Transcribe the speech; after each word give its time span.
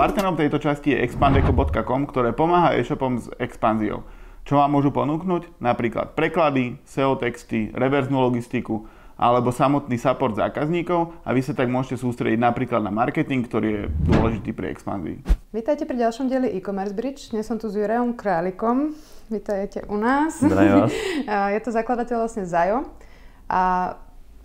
Partnerom 0.00 0.32
tejto 0.32 0.56
časti 0.56 0.96
je 0.96 1.04
expandeco.com, 1.04 2.08
ktoré 2.08 2.32
pomáha 2.32 2.72
e-shopom 2.72 3.20
s 3.20 3.28
expanziou. 3.36 4.00
Čo 4.48 4.56
vám 4.56 4.72
môžu 4.72 4.88
ponúknuť? 4.96 5.60
Napríklad 5.60 6.16
preklady, 6.16 6.80
SEO 6.88 7.20
texty, 7.20 7.68
reverznú 7.76 8.16
logistiku 8.16 8.88
alebo 9.20 9.52
samotný 9.52 10.00
support 10.00 10.40
zákazníkov 10.40 11.20
a 11.20 11.36
vy 11.36 11.44
sa 11.44 11.52
tak 11.52 11.68
môžete 11.68 12.00
sústrediť 12.00 12.40
napríklad 12.40 12.80
na 12.80 12.88
marketing, 12.88 13.44
ktorý 13.44 13.68
je 13.68 13.82
dôležitý 14.08 14.56
pri 14.56 14.72
expanzii. 14.72 15.20
Vítajte 15.52 15.84
pri 15.84 16.08
ďalšom 16.08 16.32
dieli 16.32 16.48
e-commerce 16.48 16.96
bridge. 16.96 17.36
Dnes 17.36 17.44
som 17.44 17.60
tu 17.60 17.68
s 17.68 17.76
Jurajom 17.76 18.16
Králikom. 18.16 18.96
Vítajte 19.28 19.84
u 19.84 20.00
nás. 20.00 20.40
vás. 20.40 20.88
je 21.52 21.60
to 21.60 21.76
zakladateľ 21.76 22.24
vlastne 22.24 22.48
Zajo 22.48 22.88
a 23.52 23.92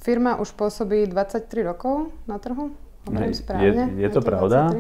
firma 0.03 0.35
už 0.35 0.51
pôsobí 0.51 1.07
23 1.07 1.47
rokov 1.63 2.11
na 2.27 2.43
trhu. 2.43 2.75
Hovorím 3.05 3.33
správne? 3.37 3.83
Je, 3.95 4.05
je 4.05 4.09
to, 4.09 4.19
pravda? 4.21 4.73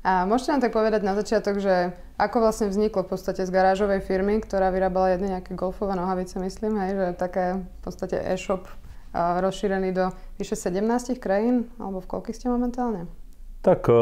A 0.00 0.24
môžete 0.24 0.56
nám 0.56 0.62
tak 0.64 0.72
povedať 0.72 1.04
na 1.04 1.12
začiatok, 1.12 1.60
že 1.60 1.92
ako 2.16 2.40
vlastne 2.40 2.72
vzniklo 2.72 3.04
v 3.04 3.12
podstate 3.12 3.44
z 3.44 3.52
garážovej 3.52 4.00
firmy, 4.00 4.40
ktorá 4.40 4.72
vyrábala 4.72 5.12
jedné 5.12 5.36
nejaké 5.36 5.52
golfové 5.52 5.92
nohavice, 5.92 6.40
myslím, 6.40 6.80
hej, 6.80 6.92
že 6.96 7.06
také 7.20 7.44
v 7.60 7.80
podstate 7.84 8.16
e-shop 8.16 8.64
rozšírený 9.12 9.92
do 9.92 10.08
vyše 10.40 10.56
17 10.56 11.20
krajín, 11.20 11.68
alebo 11.76 12.00
v 12.00 12.16
koľkých 12.16 12.36
ste 12.36 12.48
momentálne? 12.48 13.12
Tak 13.60 13.92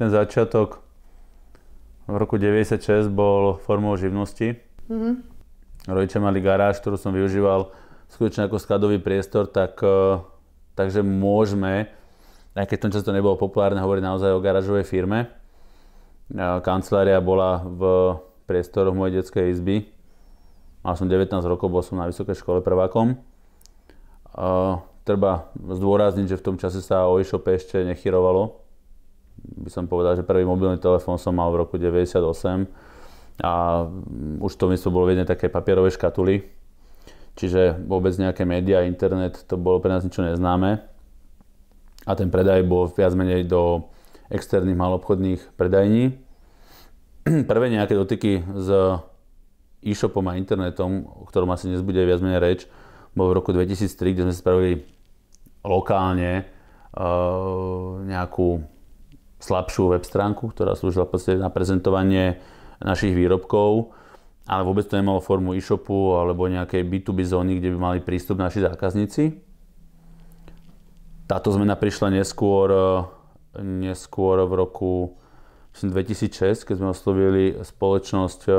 ten 0.00 0.08
začiatok 0.08 0.80
v 2.08 2.16
roku 2.16 2.40
96 2.40 3.12
bol 3.12 3.60
formou 3.60 3.96
živnosti. 4.00 4.56
Mm-hmm. 4.88 5.14
Rodičia 5.92 6.24
mali 6.24 6.40
garáž, 6.40 6.80
ktorú 6.80 6.96
som 6.96 7.12
využíval 7.12 7.68
skutočne 8.08 8.48
ako 8.48 8.56
skladový 8.56 8.96
priestor, 8.96 9.44
tak, 9.44 9.76
takže 10.72 11.04
môžeme 11.04 11.92
aj 12.54 12.70
keď 12.70 12.76
v 12.78 12.82
tom 12.86 12.92
času 12.94 13.04
to 13.10 13.16
nebolo 13.18 13.34
populárne 13.34 13.82
hovoriť 13.82 14.02
naozaj 14.02 14.30
o 14.30 14.38
garážovej 14.38 14.86
firme. 14.86 15.26
Kancelária 16.62 17.18
bola 17.18 17.60
v 17.66 17.82
priestoroch 18.46 18.94
mojej 18.94 19.20
detskej 19.20 19.50
izby. 19.50 19.90
Mal 20.86 20.94
som 20.94 21.10
19 21.10 21.34
rokov, 21.50 21.66
bol 21.66 21.82
som 21.82 21.98
na 21.98 22.06
vysokej 22.06 22.38
škole 22.38 22.62
prvákom. 22.62 23.18
Treba 25.04 25.50
zdôrazniť, 25.58 26.26
že 26.30 26.38
v 26.38 26.46
tom 26.46 26.56
čase 26.56 26.78
sa 26.78 27.10
o 27.10 27.18
e-shope 27.18 27.50
ešte 27.50 27.82
nechyrovalo. 27.82 28.62
By 29.66 29.70
som 29.74 29.90
povedal, 29.90 30.14
že 30.14 30.22
prvý 30.24 30.46
mobilný 30.46 30.78
telefón 30.78 31.18
som 31.18 31.34
mal 31.34 31.50
v 31.50 31.66
roku 31.66 31.74
98 31.76 32.22
a 33.42 33.82
už 34.38 34.52
to 34.54 34.70
myslím 34.70 34.94
bolo 34.94 35.10
v 35.10 35.18
jednej 35.18 35.26
také 35.26 35.50
papierovej 35.50 35.98
škatuli. 35.98 36.46
Čiže 37.34 37.82
vôbec 37.82 38.14
nejaké 38.14 38.46
médiá, 38.46 38.86
internet, 38.86 39.42
to 39.50 39.58
bolo 39.58 39.82
pre 39.82 39.90
nás 39.90 40.06
niečo 40.06 40.22
neznáme 40.22 40.93
a 42.04 42.12
ten 42.16 42.28
predaj 42.28 42.64
bol 42.68 42.88
viac 42.88 43.16
menej 43.16 43.48
do 43.48 43.88
externých 44.28 44.76
malobchodných 44.76 45.40
predajní. 45.56 46.16
Prvé 47.50 47.66
nejaké 47.72 47.96
dotyky 47.96 48.44
s 48.44 48.68
e-shopom 49.84 50.24
a 50.28 50.36
internetom, 50.40 51.04
o 51.04 51.24
ktorom 51.28 51.52
asi 51.52 51.68
dnes 51.68 51.84
bude 51.84 52.00
viac 52.00 52.20
menej 52.24 52.40
reč, 52.40 52.60
bol 53.12 53.30
v 53.30 53.36
roku 53.36 53.52
2003, 53.52 54.16
kde 54.16 54.22
sme 54.28 54.34
spravili 54.34 54.72
lokálne 55.64 56.44
uh, 56.96 58.00
nejakú 58.04 58.64
slabšiu 59.44 59.92
web 59.92 60.04
stránku, 60.04 60.50
ktorá 60.56 60.72
slúžila 60.72 61.04
na 61.36 61.52
prezentovanie 61.52 62.40
našich 62.80 63.12
výrobkov, 63.12 63.92
ale 64.48 64.64
vôbec 64.64 64.88
to 64.88 64.96
nemalo 64.96 65.24
formu 65.24 65.56
e-shopu 65.56 66.16
alebo 66.16 66.48
nejakej 66.48 66.84
B2B 66.84 67.24
zóny, 67.24 67.60
kde 67.60 67.76
by 67.76 67.78
mali 67.80 67.98
prístup 68.00 68.40
naši 68.40 68.64
zákazníci. 68.64 69.43
Táto 71.24 71.48
zmena 71.56 71.72
prišla 71.72 72.20
neskôr, 72.20 72.68
e, 72.68 72.84
neskôr 73.64 74.44
v 74.44 74.52
roku 74.60 74.92
myslím, 75.72 75.96
2006, 75.96 76.68
keď 76.68 76.74
sme 76.76 76.92
oslovili 76.92 77.56
spoločnosť 77.64 78.40
e, 78.44 78.52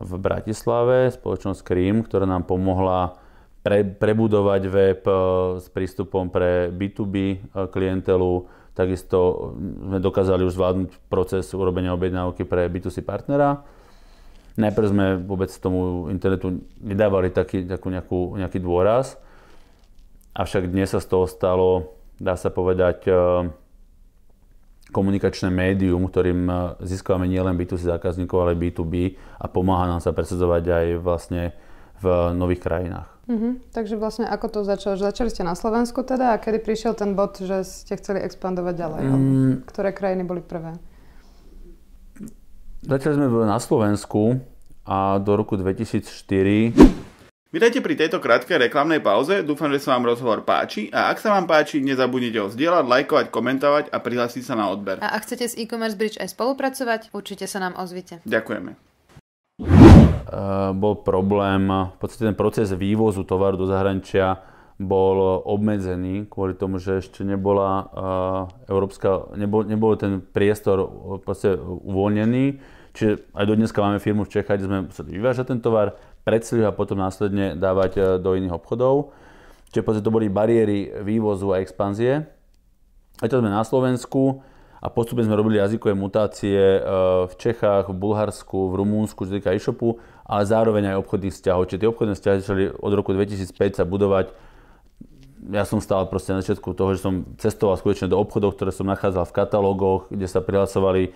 v 0.00 0.12
Bratislave, 0.20 1.08
spoločnosť 1.08 1.64
Krím, 1.64 2.04
ktorá 2.04 2.28
nám 2.28 2.44
pomohla 2.44 3.16
pre, 3.64 3.80
prebudovať 3.80 4.62
web 4.68 5.02
e, 5.08 5.12
s 5.64 5.72
prístupom 5.72 6.28
pre 6.28 6.68
B2B 6.68 7.48
klientelu. 7.72 8.44
Takisto 8.76 9.52
sme 9.56 10.04
dokázali 10.04 10.44
už 10.44 10.52
zvládnuť 10.52 10.90
proces 11.08 11.48
urobenia 11.56 11.96
objednávky 11.96 12.44
pre 12.44 12.68
B2C 12.68 13.00
partnera. 13.00 13.64
Najprv 14.60 14.86
sme 14.92 15.06
vôbec 15.16 15.48
tomu 15.64 16.12
internetu 16.12 16.60
nedávali 16.76 17.32
taký, 17.32 17.64
takú 17.64 17.88
nejakú, 17.88 18.36
nejaký 18.36 18.60
dôraz. 18.60 19.16
Avšak 20.30 20.70
dnes 20.70 20.94
sa 20.94 21.02
z 21.02 21.10
toho 21.10 21.26
stalo, 21.26 21.98
dá 22.22 22.38
sa 22.38 22.54
povedať, 22.54 23.10
eh, 23.10 23.50
komunikačné 24.94 25.50
médium, 25.50 26.06
ktorým 26.06 26.40
eh, 26.46 26.58
získavame 26.86 27.26
nielen 27.26 27.58
B2C 27.58 27.90
zákazníkov, 27.90 28.38
ale 28.38 28.54
B2B 28.54 29.18
a 29.42 29.50
pomáha 29.50 29.90
nám 29.90 29.98
sa 29.98 30.14
presadzovať 30.14 30.64
aj 30.70 30.86
vlastne 31.02 31.42
v 32.00 32.32
nových 32.32 32.62
krajinách. 32.62 33.10
Mm-hmm. 33.30 33.52
Takže 33.70 33.94
vlastne 33.94 34.26
ako 34.26 34.46
to 34.50 34.60
začalo? 34.66 34.98
Začali 34.98 35.30
ste 35.30 35.46
na 35.46 35.54
Slovensku 35.54 36.02
teda 36.02 36.34
a 36.34 36.40
kedy 36.42 36.58
prišiel 36.66 36.98
ten 36.98 37.14
bod, 37.14 37.38
že 37.38 37.62
ste 37.62 37.94
chceli 37.94 38.24
expandovať 38.26 38.74
ďalej? 38.74 39.02
Mm. 39.06 39.52
Ktoré 39.70 39.94
krajiny 39.94 40.26
boli 40.26 40.42
prvé? 40.42 40.74
Začali 42.82 43.14
sme 43.14 43.28
na 43.46 43.60
Slovensku 43.62 44.42
a 44.82 45.20
do 45.22 45.38
roku 45.38 45.54
2004 45.54 46.74
Vítajte 47.50 47.82
pri 47.82 47.98
tejto 47.98 48.22
krátkej 48.22 48.70
reklamnej 48.70 49.02
pauze, 49.02 49.42
dúfam, 49.42 49.66
že 49.74 49.82
sa 49.82 49.98
vám 49.98 50.06
rozhovor 50.06 50.46
páči 50.46 50.86
a 50.94 51.10
ak 51.10 51.18
sa 51.18 51.34
vám 51.34 51.50
páči, 51.50 51.82
nezabudnite 51.82 52.38
ho 52.38 52.46
zdieľať, 52.46 52.86
lajkovať, 52.86 53.26
komentovať 53.26 53.84
a 53.90 53.98
prihlásiť 53.98 54.42
sa 54.46 54.54
na 54.54 54.70
odber. 54.70 55.02
A 55.02 55.18
ak 55.18 55.26
chcete 55.26 55.50
s 55.50 55.58
e-commerce 55.58 55.98
bridge 55.98 56.14
aj 56.22 56.30
spolupracovať, 56.30 57.10
určite 57.10 57.50
sa 57.50 57.58
nám 57.58 57.74
ozvite. 57.74 58.22
Ďakujeme. 58.22 58.78
Uh, 59.66 60.70
bol 60.78 61.02
problém, 61.02 61.66
v 61.66 61.96
podstate 61.98 62.30
ten 62.30 62.38
proces 62.38 62.70
vývozu 62.70 63.26
tovaru 63.26 63.58
do 63.58 63.66
zahraničia 63.66 64.46
bol 64.78 65.42
obmedzený 65.42 66.30
kvôli 66.30 66.54
tomu, 66.54 66.78
že 66.78 67.02
ešte 67.02 67.26
nebola 67.26 67.82
uh, 67.82 67.90
európska, 68.70 69.26
nebol, 69.34 69.66
nebol 69.66 69.98
ten 69.98 70.22
priestor 70.22 70.86
uh, 70.86 71.18
uvoľnený. 71.66 72.78
Čiže 72.90 73.30
aj 73.38 73.44
do 73.46 73.54
dneska 73.54 73.78
máme 73.78 74.02
firmu 74.02 74.26
v 74.26 74.34
Čechách, 74.34 74.58
kde 74.58 74.66
sme 74.66 74.78
museli 74.90 75.14
vyvážať 75.14 75.46
ten 75.54 75.62
tovar, 75.62 75.94
predsliť 76.24 76.68
a 76.68 76.76
potom 76.76 77.00
následne 77.00 77.56
dávať 77.56 77.92
e, 77.96 78.00
do 78.20 78.36
iných 78.36 78.56
obchodov. 78.56 79.14
Čiže 79.70 79.86
podstate 79.86 80.06
to 80.06 80.14
boli 80.14 80.26
bariéry 80.26 81.06
vývozu 81.06 81.54
a 81.54 81.62
expanzie. 81.62 82.26
A 83.22 83.24
to 83.30 83.38
sme 83.38 83.52
na 83.52 83.62
Slovensku 83.62 84.42
a 84.80 84.88
postupne 84.88 85.22
sme 85.22 85.36
robili 85.36 85.60
jazykové 85.60 85.92
mutácie 85.92 86.56
e, 86.56 86.80
v 87.28 87.34
Čechách, 87.36 87.92
v 87.92 87.96
Bulharsku, 87.96 88.72
v 88.72 88.74
Rumúnsku, 88.80 89.28
čo 89.28 89.36
týka 89.36 89.52
e-shopu, 89.52 90.00
ale 90.24 90.42
zároveň 90.48 90.96
aj 90.96 91.00
obchodných 91.04 91.34
vzťahov. 91.36 91.68
Čiže 91.68 91.80
tie 91.84 91.90
obchodné 91.92 92.14
vzťahy 92.16 92.36
začali 92.40 92.64
od 92.80 92.92
roku 92.96 93.12
2005 93.12 93.78
sa 93.78 93.84
budovať. 93.84 94.32
Ja 95.52 95.64
som 95.64 95.80
stál 95.80 96.04
proste 96.08 96.32
na 96.32 96.40
začiatku 96.40 96.72
toho, 96.76 96.96
že 96.96 97.04
som 97.04 97.28
cestoval 97.36 97.76
skutočne 97.76 98.12
do 98.12 98.16
obchodov, 98.20 98.56
ktoré 98.56 98.72
som 98.72 98.88
nachádzal 98.88 99.24
v 99.28 99.36
katalógoch, 99.36 100.08
kde 100.08 100.28
sa 100.28 100.40
prihlasovali 100.44 101.12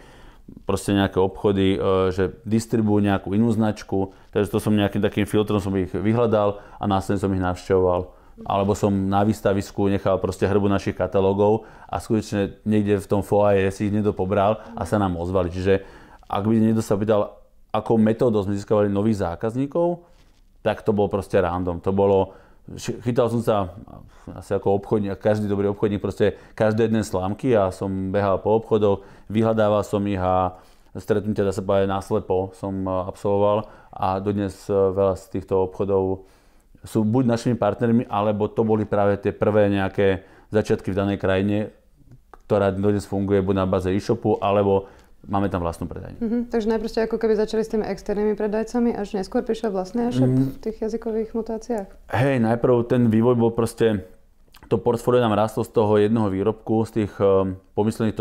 proste 0.65 0.93
nejaké 0.93 1.17
obchody, 1.21 1.77
e, 1.77 1.79
že 2.13 2.37
distribujú 2.45 3.01
nejakú 3.01 3.33
inú 3.33 3.49
značku, 3.53 4.13
takže 4.33 4.53
to 4.53 4.59
som 4.61 4.77
nejakým 4.77 5.01
takým 5.01 5.25
filtrom 5.25 5.61
som 5.61 5.73
ich 5.77 5.93
vyhľadal 5.93 6.61
a 6.61 6.85
následne 6.85 7.21
som 7.21 7.33
ich 7.33 7.43
navštevoval. 7.43 8.13
Alebo 8.45 8.75
som 8.75 8.91
na 8.91 9.23
výstavisku 9.23 9.87
nechal 9.87 10.19
proste 10.19 10.45
hrbu 10.51 10.67
našich 10.67 10.99
katalógov 10.99 11.71
a 11.87 12.03
skutočne 12.03 12.59
niekde 12.67 12.99
v 12.99 13.07
tom 13.07 13.23
foaje 13.23 13.71
si 13.71 13.87
ich 13.87 13.95
niekto 13.95 14.11
pobral 14.11 14.59
a 14.75 14.83
sa 14.83 14.99
nám 14.99 15.15
ozvali. 15.15 15.55
Čiže 15.55 15.87
ak 16.27 16.43
by 16.43 16.55
niekto 16.59 16.83
sa 16.83 16.99
pýtal, 16.99 17.39
akou 17.71 17.95
metódou 17.95 18.43
sme 18.43 18.59
získavali 18.59 18.91
nových 18.91 19.23
zákazníkov, 19.23 20.03
tak 20.65 20.83
to 20.83 20.91
bolo 20.97 21.13
proste 21.13 21.39
random. 21.39 21.79
To 21.85 21.93
bolo, 21.95 22.35
chytal 23.05 23.29
som 23.29 23.45
sa 23.45 23.57
asi 24.33 24.57
ako 24.57 24.81
obchodník, 24.81 25.21
každý 25.21 25.45
dobrý 25.45 25.69
obchodník, 25.77 26.01
proste 26.01 26.41
každé 26.57 26.89
jedné 26.89 27.05
slámky 27.05 27.53
a 27.53 27.69
som 27.69 28.09
behal 28.09 28.41
po 28.41 28.57
obchodoch, 28.57 29.05
vyhľadával 29.29 29.85
som 29.85 30.01
ich 30.09 30.21
a 30.21 30.57
stretnutia, 30.97 31.45
dá 31.45 31.53
sa 31.53 31.61
povedať, 31.61 31.91
náslepo 31.91 32.55
som 32.57 32.73
e, 32.87 32.91
absolvoval. 33.11 33.69
A 33.91 34.23
dodnes 34.23 34.55
e, 34.71 34.73
veľa 34.73 35.19
z 35.19 35.25
týchto 35.39 35.67
obchodov 35.67 36.25
sú 36.87 37.05
buď 37.05 37.25
našimi 37.37 37.57
partnermi, 37.59 38.09
alebo 38.09 38.49
to 38.49 38.63
boli 38.65 38.89
práve 38.89 39.19
tie 39.21 39.35
prvé 39.35 39.69
nejaké 39.69 40.25
začiatky 40.55 40.95
v 40.95 40.99
danej 40.99 41.19
krajine, 41.19 41.75
ktorá 42.47 42.71
dodnes 42.73 43.09
funguje 43.09 43.43
buď 43.43 43.55
na 43.61 43.67
báze 43.67 43.91
e-shopu, 43.91 44.39
alebo 44.39 44.89
máme 45.27 45.49
tam 45.49 45.65
vlastnú 45.65 45.89
predajňu. 45.89 46.19
Mm-hmm. 46.21 46.43
Takže 46.53 46.67
najprv 46.69 46.91
ste 46.91 47.01
ako 47.07 47.17
keby 47.17 47.35
začali 47.37 47.63
s 47.65 47.71
tými 47.73 47.85
externými 47.89 48.35
predajcami, 48.37 48.93
až 48.95 49.17
neskôr 49.17 49.41
prišiel 49.45 49.73
vlastný 49.73 50.13
e-shop 50.13 50.31
mm. 50.31 50.47
v 50.55 50.59
tých 50.61 50.77
jazykových 50.85 51.31
mutáciách? 51.33 51.89
Hej, 52.13 52.37
najprv 52.45 52.75
ten 52.89 53.09
vývoj 53.09 53.35
bol 53.37 53.53
proste, 53.53 54.05
to 54.69 54.77
portfólio 54.81 55.25
nám 55.25 55.37
rastlo 55.37 55.65
z 55.65 55.71
toho 55.73 55.97
jednoho 56.01 56.29
výrobku, 56.29 56.85
z 56.89 56.91
tých 57.05 57.13
um, 57.21 57.57
pomyslených 57.77 58.17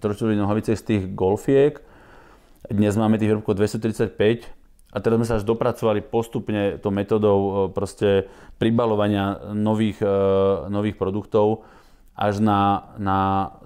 troštvrtených 0.00 0.40
nohavice, 0.40 0.76
z 0.76 0.84
tých 0.84 1.02
golfiek. 1.12 1.80
Dnes 2.66 2.96
máme 2.96 3.16
tých 3.16 3.36
výrobkov 3.36 3.56
235 3.56 4.16
a 4.92 4.96
teraz 4.98 5.16
sme 5.20 5.26
sa 5.28 5.36
až 5.38 5.44
dopracovali 5.44 6.00
postupne 6.04 6.80
tou 6.80 6.92
metodou 6.92 7.38
uh, 7.38 7.50
proste 7.68 8.28
pribalovania 8.56 9.52
nových, 9.52 10.00
uh, 10.00 10.66
nových 10.72 10.96
produktov 10.96 11.64
až 12.16 12.40
na, 12.40 12.92
na 12.96 13.18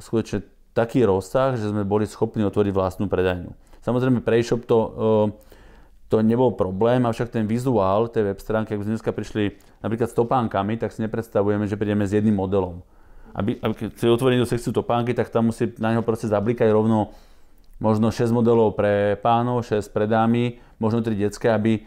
skutočne 0.03 0.43
taký 0.73 1.03
rozsah, 1.03 1.59
že 1.59 1.71
sme 1.71 1.83
boli 1.83 2.07
schopní 2.07 2.47
otvoriť 2.47 2.73
vlastnú 2.75 3.07
predajňu. 3.11 3.51
Samozrejme 3.81 4.21
pre 4.21 4.39
e-shop 4.39 4.69
to, 4.69 4.79
to 6.07 6.17
nebol 6.21 6.53
problém, 6.53 7.07
avšak 7.07 7.33
ten 7.33 7.49
vizuál 7.49 8.11
tej 8.11 8.35
web 8.35 8.39
stránky, 8.39 8.75
ak 8.75 8.79
by 8.83 8.85
sme 8.87 8.95
dneska 8.99 9.13
prišli 9.15 9.45
napríklad 9.81 10.09
s 10.11 10.15
topánkami, 10.15 10.77
tak 10.77 10.93
si 10.93 11.01
nepredstavujeme, 11.07 11.65
že 11.65 11.79
prídeme 11.81 12.05
s 12.05 12.13
jedným 12.13 12.37
modelom. 12.37 12.85
Aby, 13.31 13.63
aby 13.63 13.75
keď 13.75 13.89
si 13.95 14.07
otvorí 14.11 14.35
do 14.35 14.47
sekciu 14.47 14.75
topánky, 14.75 15.15
tak 15.15 15.31
tam 15.31 15.55
musí 15.55 15.71
na 15.79 15.95
neho 15.95 16.03
proste 16.03 16.27
zablikať 16.27 16.67
rovno 16.75 17.15
možno 17.81 18.13
6 18.13 18.29
modelov 18.35 18.77
pre 18.77 19.17
pánov, 19.23 19.65
6 19.65 19.89
pre 19.95 20.05
dámy, 20.05 20.61
možno 20.77 21.01
3 21.01 21.17
detské, 21.17 21.49
aby 21.49 21.87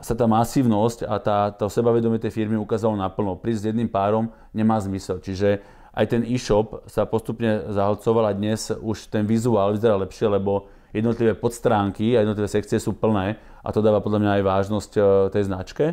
sa 0.00 0.12
tá 0.16 0.28
masívnosť 0.28 1.08
a 1.08 1.14
tá, 1.20 1.38
to 1.52 1.72
sebavedomie 1.72 2.20
tej 2.20 2.32
firmy 2.32 2.56
ukázalo 2.56 2.96
naplno. 2.96 3.36
Prísť 3.36 3.60
s 3.60 3.68
jedným 3.72 3.88
párom 3.88 4.32
nemá 4.52 4.76
zmysel. 4.80 5.20
Čiže 5.20 5.64
aj 5.96 6.06
ten 6.12 6.22
e-shop 6.28 6.84
sa 6.84 7.08
postupne 7.08 7.72
zahlcoval 7.72 8.28
a 8.28 8.36
dnes 8.36 8.68
už 8.68 9.08
ten 9.08 9.24
vizuál 9.24 9.72
vyzerá 9.72 9.96
lepšie, 9.96 10.28
lebo 10.28 10.68
jednotlivé 10.92 11.32
podstránky 11.32 12.14
a 12.14 12.20
jednotlivé 12.20 12.48
sekcie 12.52 12.76
sú 12.76 12.92
plné 12.92 13.40
a 13.64 13.68
to 13.72 13.80
dáva 13.80 14.04
podľa 14.04 14.20
mňa 14.20 14.30
aj 14.36 14.42
vážnosť 14.44 14.92
e, 14.92 15.00
tej 15.32 15.42
značke. 15.48 15.84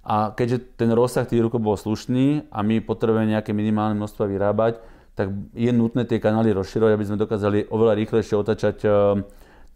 A 0.00 0.32
keďže 0.32 0.80
ten 0.80 0.88
rozsah 0.96 1.28
tých 1.28 1.44
rukov 1.44 1.60
bol 1.60 1.76
slušný 1.76 2.48
a 2.48 2.64
my 2.64 2.80
potrebujeme 2.80 3.36
nejaké 3.36 3.52
minimálne 3.52 4.00
množstva 4.00 4.24
vyrábať, 4.24 4.80
tak 5.12 5.28
je 5.52 5.68
nutné 5.68 6.08
tie 6.08 6.16
kanály 6.16 6.56
rozširovať, 6.56 6.92
aby 6.96 7.04
sme 7.04 7.20
dokázali 7.20 7.58
oveľa 7.68 8.00
rýchlejšie 8.00 8.34
otačať 8.40 8.76
e, 8.82 8.88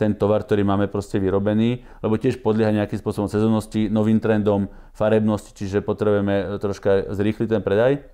ten 0.01 0.17
tovar, 0.17 0.49
ktorý 0.49 0.65
máme 0.65 0.89
proste 0.89 1.21
vyrobený, 1.21 1.85
lebo 2.01 2.17
tiež 2.17 2.41
podlieha 2.41 2.73
nejakým 2.73 2.97
spôsobom 2.97 3.29
sezónnosti, 3.29 3.93
novým 3.93 4.19
trendom, 4.25 4.73
farebnosti, 4.97 5.53
čiže 5.53 5.85
potrebujeme 5.85 6.57
troška 6.59 7.13
zrýchliť 7.13 7.49
ten 7.53 7.61
predaj 7.61 8.14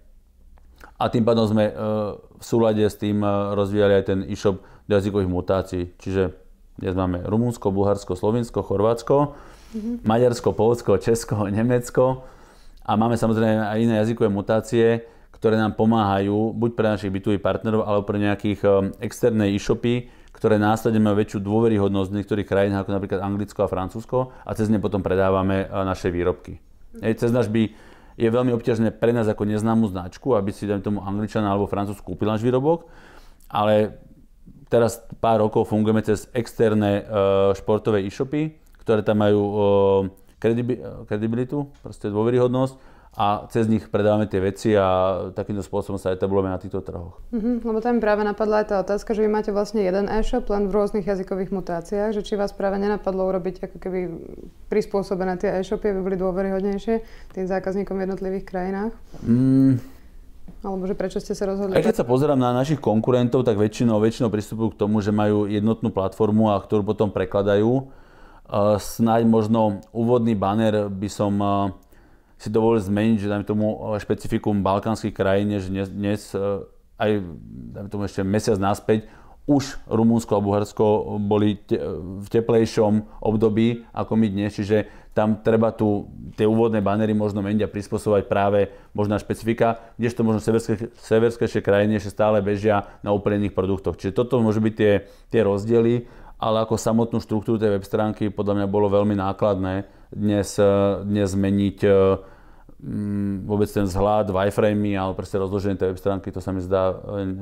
a 1.00 1.08
tým 1.08 1.25
pádom 1.25 1.49
sme 1.49 1.73
e, 1.73 1.75
v 2.20 2.44
súlade 2.44 2.85
s 2.85 3.00
tým 3.00 3.25
e, 3.25 3.29
rozvíjali 3.56 3.97
aj 3.97 4.05
ten 4.05 4.20
e-shop 4.29 4.61
do 4.61 4.93
jazykových 4.93 5.32
mutácií. 5.32 5.82
Čiže 5.97 6.37
dnes 6.76 6.93
máme 6.93 7.25
Rumunsko, 7.25 7.73
Bulharsko, 7.73 8.12
Slovinsko, 8.12 8.61
Chorvátsko, 8.61 9.32
mm-hmm. 9.73 10.05
Maďarsko, 10.05 10.52
Polsko, 10.52 11.00
Česko, 11.00 11.49
Nemecko 11.56 12.29
a 12.85 13.00
máme 13.00 13.17
samozrejme 13.17 13.64
aj 13.64 13.79
iné 13.81 13.94
jazykové 14.05 14.29
mutácie, 14.29 15.08
ktoré 15.32 15.56
nám 15.56 15.73
pomáhajú 15.73 16.52
buď 16.52 16.70
pre 16.76 16.87
našich 16.93 17.08
bytových 17.08 17.41
partnerov, 17.41 17.88
alebo 17.88 18.05
pre 18.05 18.20
nejakých 18.20 18.61
e, 18.61 18.69
externé 19.00 19.56
e-shopy, 19.56 20.12
ktoré 20.37 20.61
následne 20.61 21.00
majú 21.00 21.17
väčšiu 21.17 21.41
dôveryhodnosť 21.41 22.08
v 22.12 22.17
niektorých 22.20 22.47
krajinách, 22.47 22.85
ako 22.85 22.93
napríklad 22.93 23.25
Anglicko 23.25 23.64
a 23.64 23.73
Francúzsko 23.73 24.19
a 24.44 24.50
cez 24.52 24.69
ne 24.69 24.76
potom 24.76 25.00
predávame 25.00 25.64
naše 25.64 26.12
výrobky. 26.12 26.61
Mm-hmm. 26.61 27.17
Cez 27.17 27.32
náš 27.32 27.49
by 27.49 27.89
je 28.16 28.28
veľmi 28.30 28.50
obťažné 28.54 28.96
pre 28.96 29.14
nás 29.14 29.28
ako 29.28 29.46
neznámu 29.46 29.90
značku, 29.90 30.34
aby 30.34 30.50
si 30.50 30.66
dajme 30.66 30.82
tomu 30.82 30.98
Angličana 31.02 31.50
alebo 31.52 31.70
Francúz 31.70 32.02
kúpil 32.02 32.30
náš 32.30 32.42
výrobok, 32.42 32.88
ale 33.50 34.00
teraz 34.70 35.02
pár 35.18 35.42
rokov 35.42 35.66
fungujeme 35.66 36.02
cez 36.06 36.30
externé 36.30 37.02
uh, 37.02 37.50
športové 37.54 38.06
e-shopy, 38.06 38.54
ktoré 38.82 39.02
tam 39.02 39.22
majú 39.22 39.40
uh, 39.42 39.58
kredibilitu, 41.06 41.68
proste 41.84 42.08
dôveryhodnosť 42.08 43.00
a 43.10 43.50
cez 43.50 43.66
nich 43.66 43.90
predávame 43.90 44.30
tie 44.30 44.38
veci 44.38 44.70
a 44.78 45.18
takýmto 45.34 45.66
spôsobom 45.66 45.98
sa 45.98 46.14
etablujeme 46.14 46.46
na 46.46 46.62
týchto 46.62 46.78
trhoch. 46.78 47.18
Mm-hmm, 47.34 47.66
lebo 47.66 47.82
tam 47.82 47.98
práve 47.98 48.22
napadla 48.22 48.62
aj 48.62 48.66
tá 48.70 48.76
otázka, 48.86 49.18
že 49.18 49.26
vy 49.26 49.30
máte 49.30 49.50
vlastne 49.50 49.82
jeden 49.82 50.06
e-shop 50.06 50.46
len 50.46 50.70
v 50.70 50.78
rôznych 50.78 51.02
jazykových 51.02 51.50
mutáciách, 51.50 52.14
že 52.14 52.22
či 52.22 52.38
vás 52.38 52.54
práve 52.54 52.78
nenapadlo 52.78 53.26
urobiť 53.26 53.66
ako 53.66 53.76
keby 53.82 54.00
prispôsobené 54.70 55.42
tie 55.42 55.58
e-shopy, 55.58 55.90
aby 55.90 56.00
boli 56.06 56.16
dôveryhodnejšie 56.22 56.94
tým 57.34 57.46
zákazníkom 57.50 57.98
v 57.98 58.02
jednotlivých 58.06 58.44
krajinách? 58.46 58.94
Mm. 59.26 59.82
Alebo 60.62 60.86
že 60.86 60.94
prečo 60.94 61.18
ste 61.18 61.34
sa 61.34 61.50
rozhodli? 61.50 61.74
Aj 61.74 61.82
keď 61.82 62.04
sa 62.04 62.06
pozerám 62.06 62.38
na 62.38 62.54
našich 62.54 62.78
konkurentov, 62.78 63.42
tak 63.42 63.58
väčšinou, 63.58 63.98
väčšinou 63.98 64.30
pristupujú 64.30 64.76
k 64.76 64.80
tomu, 64.86 65.02
že 65.02 65.10
majú 65.10 65.50
jednotnú 65.50 65.90
platformu 65.90 66.54
a 66.54 66.62
ktorú 66.62 66.86
potom 66.86 67.10
prekladajú. 67.10 67.90
Uh, 68.50 68.76
snáď 68.78 69.26
možno 69.26 69.82
úvodný 69.90 70.34
banner 70.38 70.90
by 70.90 71.08
som 71.08 71.32
uh, 71.38 71.70
si 72.40 72.48
dovolili 72.48 72.81
zmeniť, 72.81 73.16
že 73.20 73.28
dajme 73.28 73.44
tomu 73.44 73.66
špecifikum 74.00 74.64
balkánskych 74.64 75.12
krajín, 75.12 75.52
že 75.60 75.92
dnes, 75.92 76.32
eh, 76.32 76.40
aj 76.96 77.10
dajme 77.76 77.88
tomu 77.92 78.08
ešte 78.08 78.25
mesiac 78.25 78.56
naspäť 78.56 79.04
už 79.50 79.82
Rumunsko 79.90 80.38
a 80.38 80.44
Bulharsko 80.44 81.19
boli 81.19 81.58
te, 81.58 81.75
v 82.22 82.28
teplejšom 82.31 83.25
období 83.25 83.82
ako 83.90 84.12
my 84.14 84.31
dnes, 84.31 84.54
čiže 84.54 84.87
tam 85.10 85.42
treba 85.42 85.75
tu 85.75 86.06
tie 86.38 86.46
úvodné 86.46 86.78
banery 86.78 87.10
možno 87.19 87.42
meniť 87.42 87.66
a 87.66 87.72
prispôsobovať 87.72 88.31
práve 88.31 88.70
možná 88.94 89.19
špecifika, 89.19 89.82
kdežto 89.98 90.22
možno 90.22 90.38
severské, 90.38 90.94
severskejšie 90.94 91.66
krajiny 91.66 91.98
ešte 91.98 92.14
stále 92.14 92.38
bežia 92.38 92.87
na 93.02 93.10
úplne 93.10 93.42
iných 93.42 93.56
produktoch. 93.58 93.98
Čiže 93.98 94.14
toto 94.14 94.38
môžu 94.38 94.62
byť 94.62 94.75
tie, 94.78 94.92
tie 95.34 95.42
rozdiely, 95.42 96.06
ale 96.38 96.62
ako 96.62 96.78
samotnú 96.78 97.19
štruktúru 97.19 97.58
tej 97.58 97.75
web 97.75 97.84
stránky 97.84 98.31
podľa 98.31 98.62
mňa 98.62 98.66
bolo 98.70 98.87
veľmi 98.87 99.19
nákladné 99.19 100.00
dnes, 100.10 100.58
eh, 100.58 100.66
dnes 101.06 101.30
zmeniť 101.30 101.78
Mm, 102.80 103.44
vôbec 103.44 103.68
ten 103.68 103.84
vzhľad, 103.84 104.32
wireframey 104.32 104.96
alebo 104.96 105.20
proste 105.20 105.36
rozloženie 105.36 105.76
tej 105.76 105.92
web 105.92 106.00
stránky, 106.00 106.32
to 106.32 106.40
sa 106.40 106.48
mi 106.48 106.64
zdá 106.64 106.96
e, 106.96 107.36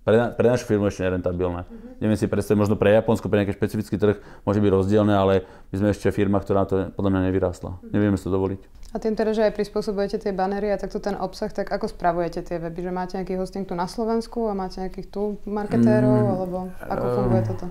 pre, 0.00 0.16
na, 0.16 0.26
pre 0.32 0.48
našu 0.48 0.64
firmu 0.64 0.88
ešte 0.88 1.04
nerentabilné. 1.04 1.68
Mm-hmm. 1.68 2.00
Neviem 2.00 2.16
si 2.16 2.24
predstaviť, 2.24 2.56
možno 2.56 2.80
pre 2.80 2.96
Japonsko, 2.96 3.28
pre 3.28 3.44
nejaký 3.44 3.52
špecifický 3.52 4.00
trh 4.00 4.16
môže 4.48 4.64
byť 4.64 4.70
rozdielne, 4.72 5.12
ale 5.12 5.44
my 5.68 5.76
sme 5.76 5.88
ešte 5.92 6.08
firma, 6.08 6.40
ktorá 6.40 6.64
to 6.64 6.88
podľa 6.96 7.10
mňa 7.12 7.20
nevyrástla. 7.28 7.70
Mm-hmm. 7.76 7.92
Nevieme 7.92 8.16
si 8.16 8.24
to 8.24 8.32
dovoliť. 8.32 8.60
A 8.88 8.96
tým 8.96 9.12
teda, 9.12 9.36
že 9.36 9.44
aj 9.44 9.52
prispôsobujete 9.60 10.24
tie 10.24 10.32
banery 10.32 10.72
a 10.72 10.80
takto 10.80 11.04
ten 11.04 11.20
obsah, 11.20 11.52
tak 11.52 11.68
ako 11.68 11.92
spravujete 11.92 12.40
tie 12.48 12.56
weby? 12.56 12.88
Že 12.88 12.92
máte 12.96 13.20
nejaký 13.20 13.36
hosting 13.36 13.68
tu 13.68 13.76
na 13.76 13.84
Slovensku 13.84 14.48
a 14.48 14.56
máte 14.56 14.80
nejakých 14.80 15.12
tu 15.12 15.36
marketérov, 15.44 16.16
mm, 16.16 16.32
alebo 16.32 16.58
ako 16.88 17.04
funguje 17.12 17.42
toto? 17.44 17.68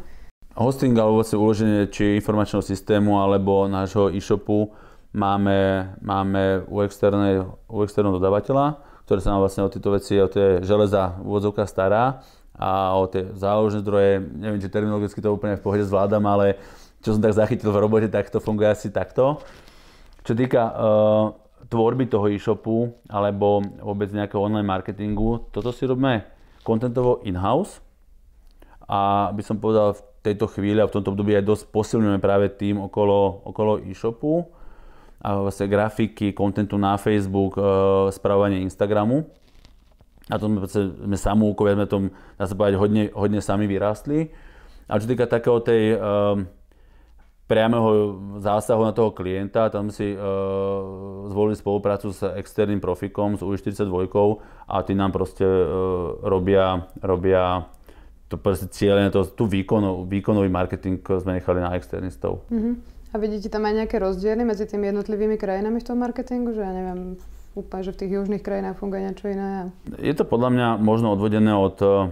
Hosting 0.58 0.98
alebo 0.98 1.22
uloženie 1.22 1.86
či 1.94 2.18
informačného 2.18 2.66
systému 2.66 3.22
alebo 3.22 3.70
nášho 3.70 4.10
e-shopu 4.10 4.74
máme, 5.14 5.94
máme 6.02 6.66
u, 6.66 6.82
externej, 6.82 7.46
u 7.70 7.86
externého 7.86 8.18
dodávateľa, 8.18 8.82
ktorý 9.06 9.20
sa 9.22 9.38
nám 9.38 9.46
vlastne 9.46 9.62
o 9.62 9.70
tieto 9.70 9.94
veci, 9.94 10.18
o 10.18 10.26
tie 10.26 10.58
železa 10.66 11.22
úvodzovka 11.22 11.70
stará 11.70 12.26
a 12.58 12.98
o 12.98 13.06
tie 13.06 13.30
záložné 13.38 13.86
zdroje, 13.86 14.18
neviem, 14.18 14.58
či 14.58 14.74
terminologicky 14.74 15.22
to 15.22 15.30
úplne 15.30 15.62
v 15.62 15.64
pohode 15.64 15.86
zvládam, 15.86 16.26
ale 16.26 16.58
čo 17.06 17.14
som 17.14 17.22
tak 17.22 17.38
zachytil 17.38 17.70
v 17.70 17.78
robote, 17.78 18.10
tak 18.10 18.34
to 18.34 18.42
funguje 18.42 18.74
asi 18.74 18.90
takto. 18.90 19.38
Čo 20.26 20.34
týka 20.34 20.74
uh, 20.74 20.74
tvorby 21.70 22.10
toho 22.10 22.34
e-shopu 22.34 22.98
alebo 23.14 23.62
vôbec 23.62 24.10
nejakého 24.10 24.42
online 24.42 24.66
marketingu, 24.66 25.54
toto 25.54 25.70
si 25.70 25.86
robíme 25.86 26.26
contentovo 26.66 27.22
in-house 27.30 27.78
a 28.90 29.30
by 29.38 29.42
som 29.46 29.62
povedal 29.62 29.94
tejto 30.32 30.52
chvíli 30.52 30.84
a 30.84 30.90
v 30.90 30.96
tomto 31.00 31.16
období 31.16 31.36
aj 31.36 31.46
dosť 31.48 31.64
posilňujeme 31.72 32.20
práve 32.20 32.52
tým 32.52 32.78
okolo, 32.84 33.48
okolo 33.48 33.80
e-shopu 33.84 34.48
a 35.24 35.42
vlastne 35.42 35.66
grafiky, 35.72 36.36
kontentu 36.36 36.78
na 36.78 37.00
Facebook, 37.00 37.58
e, 37.58 37.62
spravovanie 38.14 38.62
Instagramu. 38.62 39.26
A 40.28 40.36
to 40.36 40.52
sme, 40.52 40.60
sme 41.08 41.18
samoukovia, 41.18 41.80
sme 41.80 41.88
tom, 41.88 42.04
dá 42.36 42.44
sa 42.46 42.54
povedať, 42.54 42.76
hodne, 42.76 43.04
hodne 43.16 43.40
sami 43.40 43.66
vyrástli. 43.66 44.30
A 44.88 45.00
čo 45.00 45.08
týka 45.08 45.28
takého 45.28 45.64
tej 45.64 45.96
e, 45.96 45.98
priamého 47.48 48.20
zásahu 48.44 48.84
na 48.84 48.92
toho 48.92 49.16
klienta, 49.16 49.72
tam 49.72 49.88
si 49.88 50.12
e, 50.12 50.18
zvolili 51.32 51.56
spoluprácu 51.56 52.12
s 52.12 52.20
externým 52.36 52.84
profikom, 52.84 53.40
s 53.40 53.42
UI42 53.42 54.12
a 54.68 54.76
tí 54.84 54.92
nám 54.92 55.16
proste 55.16 55.48
e, 55.48 55.66
robia, 56.28 56.92
robia 57.00 57.72
to 58.28 58.36
proste 58.36 58.68
cieľene, 58.76 59.08
to, 59.08 59.24
tú 59.24 59.48
výkonu, 59.48 60.04
výkonový 60.04 60.52
marketing 60.52 61.00
sme 61.00 61.40
nechali 61.40 61.64
na 61.64 61.80
externistov. 61.80 62.44
Mm-hmm. 62.52 62.74
A 63.12 63.16
vidíte 63.24 63.48
tam 63.48 63.64
aj 63.64 63.74
nejaké 63.84 64.04
rozdiely 64.04 64.44
medzi 64.44 64.68
tými 64.68 64.92
jednotlivými 64.92 65.40
krajinami 65.40 65.80
v 65.80 65.88
tom 65.88 66.04
marketingu? 66.04 66.52
Že 66.52 66.62
ja 66.62 66.74
neviem, 66.76 67.00
úplne, 67.56 67.84
že 67.88 67.96
v 67.96 68.00
tých 68.04 68.12
južných 68.20 68.44
krajinách 68.44 68.78
funguje 68.84 69.08
niečo 69.08 69.32
iné? 69.32 69.72
Je 70.04 70.12
to 70.12 70.28
podľa 70.28 70.50
mňa 70.52 70.68
možno 70.84 71.16
odvodené 71.16 71.56
od, 71.56 71.80
eh, 71.80 72.12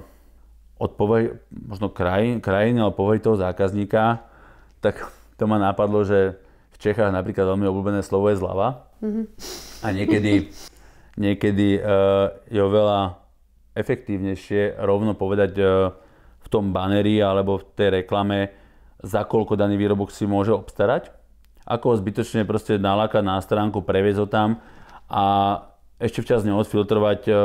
od 0.79 0.91
povej, 0.95 1.35
možno 1.51 1.91
kraj, 1.91 2.39
krajiny 2.39 2.79
alebo 2.79 3.03
povahy 3.03 3.19
toho 3.19 3.35
zákazníka. 3.35 4.23
Tak 4.79 5.03
to 5.35 5.43
ma 5.51 5.59
napadlo, 5.59 6.07
že 6.07 6.39
v 6.75 6.77
Čechách 6.79 7.11
napríklad 7.11 7.55
veľmi 7.55 7.67
obľúbené 7.67 7.99
slovo 8.03 8.31
je 8.31 8.39
zľava. 8.39 8.87
Mm-hmm. 9.03 9.25
A 9.83 9.87
niekedy, 9.91 10.33
niekedy 11.15 11.79
uh, 11.79 12.35
je 12.51 12.59
oveľa 12.59 13.19
efektívnejšie 13.75 14.79
rovno 14.83 15.15
povedať 15.15 15.51
uh, 15.59 15.95
v 16.45 16.47
tom 16.47 16.69
baneri 16.69 17.17
alebo 17.17 17.57
v 17.57 17.65
tej 17.73 17.89
reklame, 18.05 18.53
za 19.01 19.25
koľko 19.25 19.57
daný 19.57 19.81
výrobok 19.81 20.13
si 20.13 20.29
môže 20.29 20.53
obstarať, 20.53 21.09
ako 21.65 21.93
ho 21.93 21.95
zbytočne 21.97 22.45
proste 22.45 22.77
nalákať 22.77 23.25
na 23.25 23.41
stránku, 23.41 23.81
previesť 23.81 24.19
ho 24.21 24.27
tam 24.29 24.49
a 25.09 25.23
ešte 25.95 26.21
včas 26.21 26.43
neodfiltrovať 26.43 27.21
uh, 27.31 27.37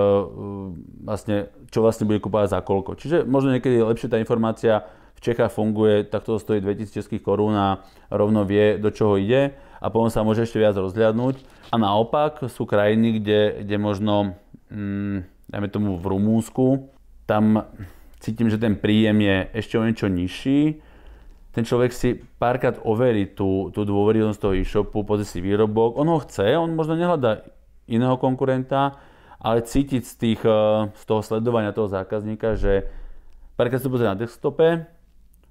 vlastne, 1.06 1.48
čo 1.70 1.80
vlastne 1.80 2.04
bude 2.04 2.18
kúpať 2.18 2.50
za 2.50 2.60
koľko. 2.60 2.98
Čiže 2.98 3.22
možno 3.24 3.54
niekedy 3.54 3.78
je 3.78 3.88
lepšie 3.88 4.10
tá 4.10 4.18
informácia 4.18 4.84
v 5.14 5.20
Čechách 5.22 5.52
funguje, 5.52 6.08
tak 6.08 6.24
to 6.24 6.40
stojí 6.40 6.64
2000 6.64 6.96
českých 6.96 7.22
korún 7.22 7.52
a 7.54 7.84
rovno 8.08 8.42
vie, 8.48 8.80
do 8.80 8.90
čoho 8.90 9.20
ide 9.20 9.54
a 9.78 9.86
potom 9.92 10.08
sa 10.08 10.24
môže 10.24 10.48
ešte 10.48 10.58
viac 10.58 10.74
rozhľadnúť. 10.74 11.36
A 11.70 11.76
naopak 11.76 12.42
sú 12.48 12.64
krajiny, 12.66 13.20
kde, 13.20 13.62
kde 13.62 13.76
možno, 13.76 14.34
mm, 14.72 15.46
dajme 15.52 15.68
tomu 15.70 15.90
v 16.00 16.04
Rumúnsku, 16.08 16.66
tam 17.28 17.68
cítim, 18.20 18.52
že 18.52 18.60
ten 18.60 18.76
príjem 18.76 19.24
je 19.24 19.36
ešte 19.56 19.74
o 19.80 19.82
niečo 19.82 20.06
nižší, 20.06 20.78
ten 21.50 21.66
človek 21.66 21.90
si 21.90 22.14
párkrát 22.38 22.78
overí 22.86 23.26
tú, 23.26 23.74
tú 23.74 23.82
dôveryhodnosť 23.82 24.38
toho 24.38 24.54
e-shopu, 24.54 25.02
pozrie 25.02 25.26
si 25.26 25.42
výrobok, 25.42 25.98
on 25.98 26.06
ho 26.06 26.22
chce, 26.22 26.54
on 26.54 26.70
možno 26.78 26.94
nehľadá 26.94 27.42
iného 27.90 28.14
konkurenta, 28.22 28.94
ale 29.42 29.66
cítiť 29.66 30.02
z, 30.06 30.14
tých, 30.14 30.40
eh, 30.46 30.86
z 30.94 31.02
toho 31.08 31.24
sledovania 31.26 31.74
toho 31.74 31.90
zákazníka, 31.90 32.54
že 32.54 32.86
párkrát 33.58 33.82
sa 33.82 33.90
pozrie 33.90 34.06
na 34.06 34.14
desktope, 34.14 34.86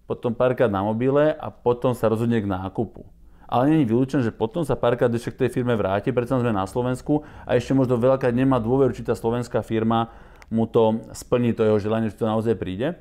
potom 0.08 0.32
párkrát 0.32 0.72
na 0.72 0.82
mobile 0.82 1.36
a 1.36 1.52
potom 1.52 1.92
sa 1.92 2.08
rozhodne 2.08 2.40
k 2.40 2.48
nákupu. 2.48 3.04
Ale 3.50 3.66
nie 3.70 3.78
je 3.82 3.90
vylúčené, 3.90 4.22
že 4.22 4.34
potom 4.34 4.62
sa 4.62 4.78
párkrát 4.78 5.10
ešte 5.10 5.34
k 5.34 5.40
tej 5.46 5.50
firme 5.62 5.74
vráti, 5.74 6.14
preto 6.14 6.38
sme 6.38 6.54
na 6.54 6.70
Slovensku 6.70 7.26
a 7.44 7.58
ešte 7.58 7.74
možno 7.74 7.98
veľakrát 7.98 8.32
nemá 8.32 8.62
dôveru, 8.62 8.94
či 8.94 9.02
tá 9.02 9.18
slovenská 9.18 9.66
firma 9.66 10.14
mu 10.50 10.66
to 10.66 11.06
splní 11.14 11.54
to 11.54 11.66
jeho 11.66 11.80
želanie, 11.80 12.10
že 12.10 12.18
to 12.18 12.30
naozaj 12.30 12.58
príde. 12.58 12.98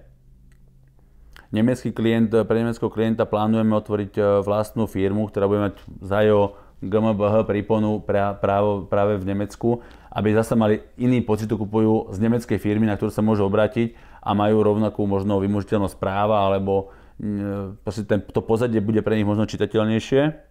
Nemecký 1.48 1.96
klient, 1.96 2.28
pre 2.28 2.60
nemeckého 2.60 2.92
klienta 2.92 3.24
plánujeme 3.24 3.72
otvoriť 3.72 4.12
e, 4.20 4.22
vlastnú 4.44 4.84
firmu, 4.84 5.32
ktorá 5.32 5.48
bude 5.48 5.72
mať 5.72 5.74
ZAJO 6.04 6.60
GmbH 6.84 7.48
príponu 7.48 8.04
práve, 8.04 8.84
práve 8.86 9.16
v 9.16 9.24
Nemecku, 9.24 9.80
aby 10.12 10.36
zase 10.36 10.52
mali 10.54 10.84
iný 11.00 11.24
pocit, 11.24 11.48
kupujú 11.48 12.12
z 12.12 12.20
nemeckej 12.20 12.60
firmy, 12.60 12.84
na 12.84 13.00
ktorú 13.00 13.08
sa 13.08 13.24
môžu 13.24 13.48
obrátiť 13.48 13.96
a 14.20 14.36
majú 14.36 14.60
rovnakú 14.60 15.08
možno 15.08 15.40
vymožiteľnosť 15.40 15.96
práva, 15.96 16.44
alebo 16.44 16.92
e, 17.16 18.04
ten, 18.04 18.20
to 18.28 18.44
pozadie 18.44 18.84
bude 18.84 19.00
pre 19.00 19.16
nich 19.16 19.24
možno 19.24 19.48
čitateľnejšie. 19.48 20.44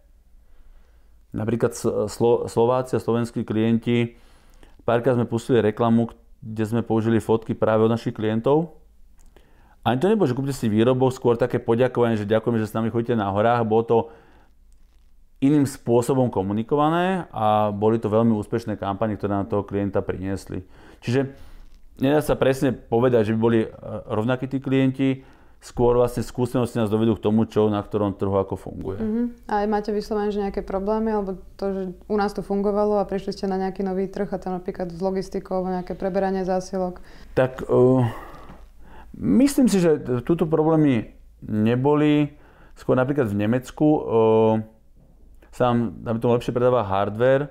Napríklad 1.38 1.78
Slo, 2.10 2.50
Slováci 2.50 2.98
a 2.98 3.04
slovenskí 3.04 3.46
klienti, 3.46 4.18
párkrát 4.82 5.14
sme 5.14 5.30
pustili 5.30 5.62
reklamu, 5.62 6.10
kde 6.42 6.64
sme 6.66 6.82
použili 6.86 7.22
fotky 7.22 7.58
práve 7.58 7.86
od 7.86 7.92
našich 7.92 8.14
klientov, 8.14 8.78
ani 9.88 10.04
to 10.04 10.12
nebolo, 10.12 10.28
že 10.28 10.36
kúpte 10.36 10.52
si 10.52 10.68
výrobok, 10.68 11.16
skôr 11.16 11.40
také 11.40 11.64
poďakovanie, 11.64 12.20
že 12.20 12.28
ďakujeme, 12.28 12.60
že 12.60 12.68
s 12.68 12.76
nami 12.76 12.92
chodíte 12.92 13.16
na 13.16 13.32
horách. 13.32 13.64
Bolo 13.64 13.84
to 13.88 13.98
iným 15.40 15.64
spôsobom 15.64 16.28
komunikované 16.28 17.32
a 17.32 17.72
boli 17.72 17.96
to 17.96 18.12
veľmi 18.12 18.36
úspešné 18.36 18.76
kampane, 18.76 19.16
ktoré 19.16 19.40
na 19.40 19.48
toho 19.48 19.64
klienta 19.64 20.04
priniesli. 20.04 20.68
Čiže 21.00 21.32
nedá 22.04 22.20
sa 22.20 22.36
presne 22.36 22.76
povedať, 22.76 23.32
že 23.32 23.34
by 23.38 23.40
boli 23.40 23.60
e, 23.64 23.70
rovnakí 24.12 24.52
tí 24.52 24.60
klienti, 24.60 25.24
skôr 25.58 25.98
vlastne 25.98 26.22
skúsenosti 26.22 26.78
nás 26.78 26.88
dovedú 26.88 27.18
k 27.18 27.26
tomu, 27.28 27.50
čo 27.50 27.68
na 27.68 27.82
ktorom 27.82 28.14
trhu 28.14 28.38
ako 28.38 28.56
funguje. 28.56 29.00
Uh-huh. 29.02 29.26
A 29.50 29.66
máte 29.66 29.90
vyslovene, 29.90 30.30
že 30.30 30.40
nejaké 30.40 30.62
problémy, 30.62 31.12
alebo 31.12 31.42
to, 31.58 31.66
že 31.74 31.82
u 32.06 32.16
nás 32.16 32.32
to 32.32 32.46
fungovalo 32.46 33.02
a 33.02 33.10
prišli 33.10 33.34
ste 33.34 33.46
na 33.50 33.58
nejaký 33.58 33.82
nový 33.82 34.06
trh 34.06 34.30
a 34.30 34.38
tam 34.38 34.56
napríklad 34.62 34.94
s 34.94 35.00
logistikou 35.02 35.60
alebo 35.60 35.74
nejaké 35.74 35.98
preberanie 35.98 36.46
zásilok? 36.46 37.02
Tak 37.34 37.66
uh, 37.68 38.06
Myslím 39.18 39.66
si, 39.66 39.82
že 39.82 39.98
túto 40.22 40.46
problémy 40.46 41.10
neboli. 41.42 42.38
Skôr 42.78 42.94
napríklad 42.94 43.26
v 43.26 43.40
Nemecku 43.42 43.88
uh, 43.90 44.02
sa 45.50 45.74
nám 45.74 46.22
to 46.22 46.30
lepšie 46.30 46.54
predáva 46.54 46.86
hardware 46.86 47.50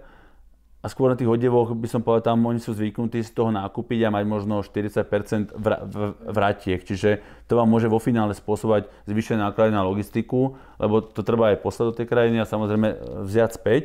a 0.85 0.87
skôr 0.93 1.11
na 1.11 1.19
tých 1.19 1.27
odevoch 1.27 1.73
by 1.73 1.89
som 1.89 2.05
povedal, 2.05 2.37
tam 2.37 2.47
oni 2.47 2.63
sú 2.63 2.77
zvyknutí 2.77 3.25
z 3.25 3.33
toho 3.35 3.51
nákupiť 3.51 4.01
a 4.07 4.15
mať 4.15 4.25
možno 4.29 4.63
40% 4.63 5.57
vr- 5.57 5.83
vratiek. 6.31 6.79
Čiže 6.79 7.25
to 7.51 7.59
vám 7.59 7.67
môže 7.67 7.91
vo 7.91 7.99
finále 7.99 8.37
spôsobovať 8.37 8.87
zvyšené 9.09 9.41
náklady 9.41 9.75
na 9.75 9.83
logistiku, 9.83 10.55
lebo 10.79 11.03
to 11.03 11.27
treba 11.27 11.51
aj 11.51 11.65
poslať 11.65 11.85
do 11.91 11.97
tej 11.97 12.07
krajiny 12.07 12.39
a 12.39 12.47
samozrejme 12.47 12.89
vziať 13.27 13.51
späť. 13.57 13.85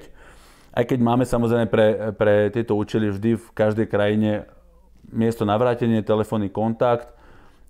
Aj 0.72 0.86
keď 0.86 1.00
máme 1.02 1.26
samozrejme 1.26 1.68
pre, 1.72 2.16
pre 2.16 2.54
tieto 2.54 2.78
účely 2.78 3.10
vždy 3.12 3.40
v 3.40 3.48
každej 3.56 3.88
krajine 3.90 4.46
miesto 5.10 5.44
navrátenie, 5.48 6.06
telefónny 6.06 6.54
kontakt, 6.54 7.12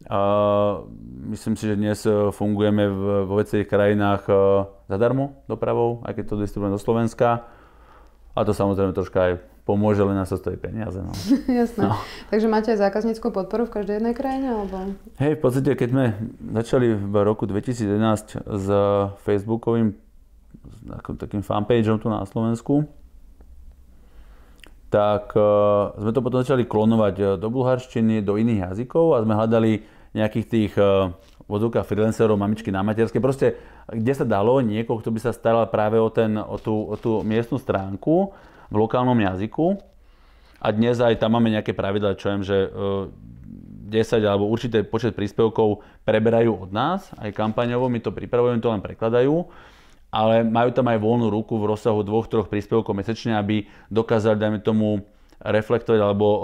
a 0.09 0.81
myslím 1.29 1.53
si, 1.53 1.69
že 1.69 1.77
dnes 1.77 2.01
e, 2.09 2.33
fungujeme 2.33 2.89
vo 3.29 3.37
viacerých 3.37 3.69
krajinách 3.69 4.25
e, 4.25 4.33
zadarmo 4.89 5.45
dopravou, 5.45 6.01
aj 6.01 6.17
keď 6.17 6.25
to 6.25 6.41
distribujeme 6.41 6.73
do 6.73 6.81
Slovenska. 6.81 7.45
A 8.31 8.47
to 8.47 8.55
samozrejme 8.55 8.95
troška 8.95 9.19
aj 9.19 9.33
pomôže, 9.67 10.01
len 10.01 10.17
nás 10.17 10.31
to 10.31 10.39
stojí 10.39 10.57
peniaze. 10.57 10.99
No. 10.99 11.13
Jasné. 11.61 11.87
No. 11.87 11.95
Takže 12.33 12.47
máte 12.47 12.71
aj 12.73 12.79
zákazníckú 12.81 13.29
podporu 13.29 13.67
v 13.67 13.81
každej 13.81 14.01
jednej 14.01 14.15
krajine? 14.15 14.47
Alebo... 14.51 14.95
Hej, 15.19 15.33
v 15.37 15.41
podstate, 15.41 15.71
keď 15.75 15.87
sme 15.91 16.05
začali 16.63 16.87
v 16.95 17.15
roku 17.23 17.45
2011 17.45 18.47
s 18.47 18.67
Facebookovým 19.27 19.95
takým 21.17 21.41
fanpageom 21.45 21.97
tu 22.01 22.07
na 22.11 22.23
Slovensku, 22.27 22.87
tak 24.91 25.31
uh, 25.39 25.95
sme 25.95 26.11
to 26.11 26.19
potom 26.19 26.43
začali 26.43 26.67
klonovať 26.67 27.15
e, 27.15 27.23
do 27.39 27.47
bulharštiny, 27.47 28.19
do 28.19 28.35
iných 28.35 28.67
jazykov 28.67 29.15
a 29.15 29.23
sme 29.23 29.39
hľadali 29.39 29.87
nejakých 30.11 30.45
tých 30.47 30.73
uh, 30.75 31.11
vodúka 31.47 31.83
freelancerov, 31.83 32.39
mamičky 32.39 32.71
na 32.71 32.83
materské, 32.83 33.19
proste 33.19 33.59
kde 33.91 34.13
sa 34.15 34.25
dalo 34.27 34.59
niekoho, 34.63 34.99
kto 34.99 35.11
by 35.11 35.19
sa 35.19 35.31
staral 35.35 35.67
práve 35.67 35.99
o, 35.99 36.07
ten, 36.07 36.35
o, 36.39 36.55
tú, 36.59 36.87
o 36.91 36.95
tú 36.95 37.23
miestnu 37.23 37.59
stránku 37.59 38.31
v 38.71 38.75
lokálnom 38.75 39.17
jazyku. 39.19 39.79
A 40.61 40.69
dnes 40.69 41.01
aj 41.01 41.17
tam 41.17 41.35
máme 41.35 41.49
nejaké 41.49 41.73
pravidla, 41.73 42.15
čo 42.15 42.31
viem, 42.31 42.43
že 42.45 42.69
uh, 42.69 43.09
10 43.91 44.23
alebo 44.23 44.47
určité 44.47 44.87
počet 44.87 45.11
príspevkov 45.17 45.83
preberajú 46.07 46.67
od 46.67 46.71
nás, 46.71 47.11
aj 47.19 47.35
kampaňovo, 47.35 47.91
my 47.91 47.99
to 47.99 48.15
pripravujeme, 48.15 48.63
to 48.63 48.71
len 48.71 48.79
prekladajú 48.79 49.51
ale 50.11 50.43
majú 50.43 50.75
tam 50.75 50.91
aj 50.91 50.99
voľnú 50.99 51.31
ruku 51.31 51.55
v 51.55 51.71
rozsahu 51.71 52.03
dvoch, 52.03 52.27
troch 52.27 52.51
príspevkov 52.51 52.91
mesečne, 52.91 53.39
aby 53.39 53.63
dokázali, 53.87 54.35
dajme 54.35 54.59
tomu, 54.59 55.07
reflektovať 55.41 55.99
alebo 56.03 56.27
o, 56.27 56.37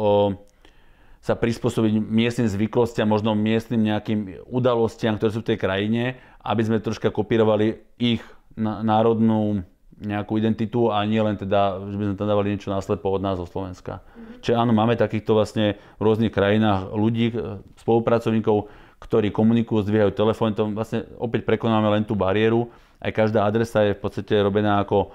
sa 1.22 1.34
prispôsobiť 1.36 1.98
miestnym 1.98 2.48
zvyklostiam, 2.48 3.10
možno 3.10 3.36
miestnym 3.36 3.84
nejakým 3.84 4.48
udalostiam, 4.48 5.18
ktoré 5.18 5.32
sú 5.34 5.42
v 5.44 5.50
tej 5.54 5.60
krajine, 5.60 6.04
aby 6.46 6.62
sme 6.64 6.84
troška 6.84 7.12
kopírovali 7.12 7.84
ich 8.00 8.24
národnú 8.58 9.66
nejakú 9.98 10.38
identitu 10.38 10.94
a 10.94 11.02
nie 11.10 11.18
len 11.18 11.34
teda, 11.42 11.82
že 11.90 11.98
by 11.98 12.04
sme 12.14 12.16
tam 12.22 12.30
dávali 12.30 12.54
niečo 12.54 12.70
náslepo 12.70 13.10
od 13.10 13.22
nás 13.22 13.42
zo 13.42 13.50
Slovenska. 13.50 13.98
Mm-hmm. 13.98 14.40
Čiže 14.46 14.54
áno, 14.54 14.70
máme 14.70 14.94
takýchto 14.94 15.34
vlastne 15.34 15.82
v 15.98 16.02
rôznych 16.06 16.30
krajinách 16.30 16.94
ľudí, 16.94 17.34
spolupracovníkov, 17.82 18.70
ktorí 19.02 19.34
komunikujú, 19.34 19.90
zdvíhajú 19.90 20.14
telefón, 20.14 20.54
to 20.54 20.70
vlastne 20.70 21.06
opäť 21.18 21.50
prekonáme 21.50 21.90
len 21.90 22.06
tú 22.06 22.14
bariéru, 22.14 22.70
aj 23.02 23.14
každá 23.14 23.46
adresa 23.46 23.86
je 23.86 23.98
v 23.98 24.02
podstate 24.02 24.34
robená 24.42 24.82
ako 24.86 25.14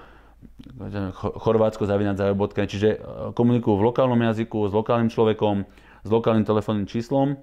chorvátsko 1.15 1.87
zavinac 1.87 2.19
čiže 2.67 2.89
e, 2.95 2.97
komunikujú 3.31 3.79
v 3.79 3.85
lokálnom 3.91 4.19
jazyku, 4.19 4.67
s 4.67 4.73
lokálnym 4.75 5.07
človekom, 5.11 5.63
s 6.03 6.09
lokálnym 6.11 6.45
telefónnym 6.45 6.85
číslom. 6.85 7.39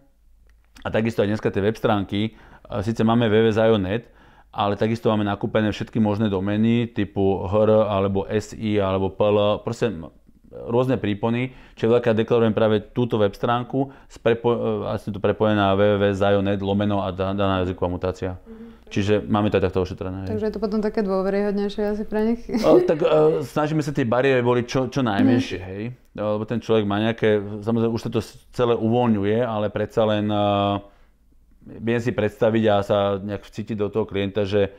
A 0.81 0.89
takisto 0.89 1.21
aj 1.21 1.29
dneska 1.35 1.53
tie 1.53 1.61
web 1.61 1.77
stránky, 1.77 2.39
síce 2.81 3.03
máme 3.05 3.29
www.zajo.net, 3.29 4.09
ale 4.51 4.75
takisto 4.79 5.11
máme 5.11 5.27
nakúpené 5.27 5.71
všetky 5.75 5.99
možné 6.01 6.33
domény 6.33 6.89
typu 6.91 7.45
hr 7.47 7.87
alebo 7.87 8.25
si 8.41 8.79
alebo 8.79 9.13
pl, 9.13 9.61
proste 9.63 9.93
rôzne 10.51 10.99
prípony, 10.99 11.55
čiže 11.79 11.95
veľká 11.95 12.11
deklarujem 12.11 12.51
práve 12.51 12.83
túto 12.91 13.23
web 13.23 13.31
stránku, 13.31 13.95
prepo- 14.19 14.59
e, 14.59 14.71
vlastne 14.83 15.15
to 15.15 15.23
prepojené 15.23 15.55
na 15.55 15.79
www.zajo.net 15.79 16.59
lomeno 16.59 17.07
a 17.07 17.15
daná 17.15 17.63
jazyková 17.63 17.87
mutácia. 17.87 18.35
Mm-hmm. 18.35 18.80
Čiže 18.91 19.23
máme 19.23 19.55
to 19.55 19.63
aj 19.63 19.71
takto 19.71 19.87
ošetrené. 19.87 20.27
Takže 20.27 20.51
je 20.51 20.55
to 20.59 20.61
potom 20.61 20.83
také 20.83 21.07
dôveryhodnejšie 21.07 21.95
asi 21.95 22.03
pre 22.03 22.35
nich? 22.35 22.43
O, 22.67 22.83
tak 22.83 22.99
o, 23.07 23.41
snažíme 23.47 23.81
sa 23.87 23.95
tie 23.95 24.03
bariéry 24.03 24.43
boli 24.43 24.67
čo, 24.67 24.91
čo 24.91 25.07
najmenšie, 25.07 25.59
mm. 25.63 25.67
hej. 25.71 25.83
Lebo 26.19 26.43
ten 26.43 26.59
človek 26.59 26.85
má 26.91 26.99
nejaké, 26.99 27.39
samozrejme 27.63 27.95
už 27.95 28.03
sa 28.03 28.11
to 28.11 28.19
celé 28.51 28.75
uvoľňuje, 28.75 29.39
ale 29.47 29.71
predsa 29.71 30.03
len 30.03 30.27
uh, 30.27 30.83
viem 31.63 32.03
si 32.03 32.11
predstaviť 32.11 32.65
a 32.67 32.75
sa 32.83 32.99
nejak 33.23 33.47
vcítiť 33.47 33.79
do 33.79 33.87
toho 33.87 34.05
klienta, 34.05 34.43
že 34.43 34.75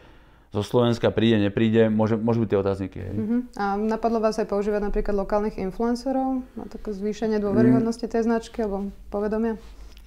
zo 0.51 0.59
Slovenska 0.67 1.07
príde, 1.15 1.39
nepríde, 1.39 1.87
môže, 1.87 2.19
môžu 2.19 2.43
byť 2.43 2.49
tie 2.51 2.59
otázniky. 2.59 2.97
Hej. 2.99 3.15
Uh-huh. 3.15 3.41
A 3.55 3.79
napadlo 3.79 4.19
vás 4.19 4.35
aj 4.35 4.51
používať 4.51 4.83
napríklad 4.83 5.15
lokálnych 5.15 5.55
influencerov 5.55 6.43
na 6.59 6.67
také 6.67 6.91
zvýšenie 6.91 7.39
dôveryhodnosti 7.39 8.03
tej 8.03 8.27
značky 8.27 8.67
alebo 8.67 8.91
povedomia? 9.07 9.55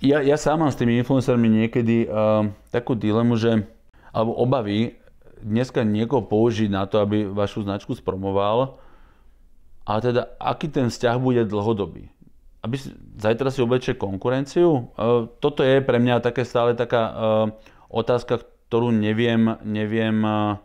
Ja, 0.04 0.20
ja 0.20 0.36
sám 0.36 0.60
mám 0.60 0.68
s 0.68 0.76
tými 0.76 1.00
influencermi 1.00 1.48
niekedy 1.48 2.04
uh, 2.04 2.52
takú 2.68 2.92
dilemu, 2.92 3.40
že 3.40 3.64
alebo 4.14 4.38
obavy 4.38 4.94
dneska 5.42 5.82
niekoho 5.82 6.22
použiť 6.24 6.70
na 6.70 6.86
to, 6.86 7.02
aby 7.02 7.26
vašu 7.26 7.66
značku 7.66 7.92
spromoval, 7.92 8.80
ale 9.84 10.00
teda 10.00 10.22
aký 10.40 10.72
ten 10.72 10.88
vzťah 10.88 11.16
bude 11.20 11.44
dlhodobý. 11.44 12.08
Aby 12.64 12.80
si, 12.80 12.88
zajtra 13.20 13.52
si 13.52 13.60
oblečie 13.60 13.92
konkurenciu? 13.92 14.70
E, 14.72 14.82
toto 15.36 15.60
je 15.60 15.84
pre 15.84 16.00
mňa 16.00 16.24
také 16.24 16.48
stále 16.48 16.72
taká 16.72 17.02
e, 17.04 17.12
otázka, 17.92 18.40
ktorú 18.40 18.88
neviem, 18.88 19.60
neviem 19.60 20.16
e, 20.24 20.56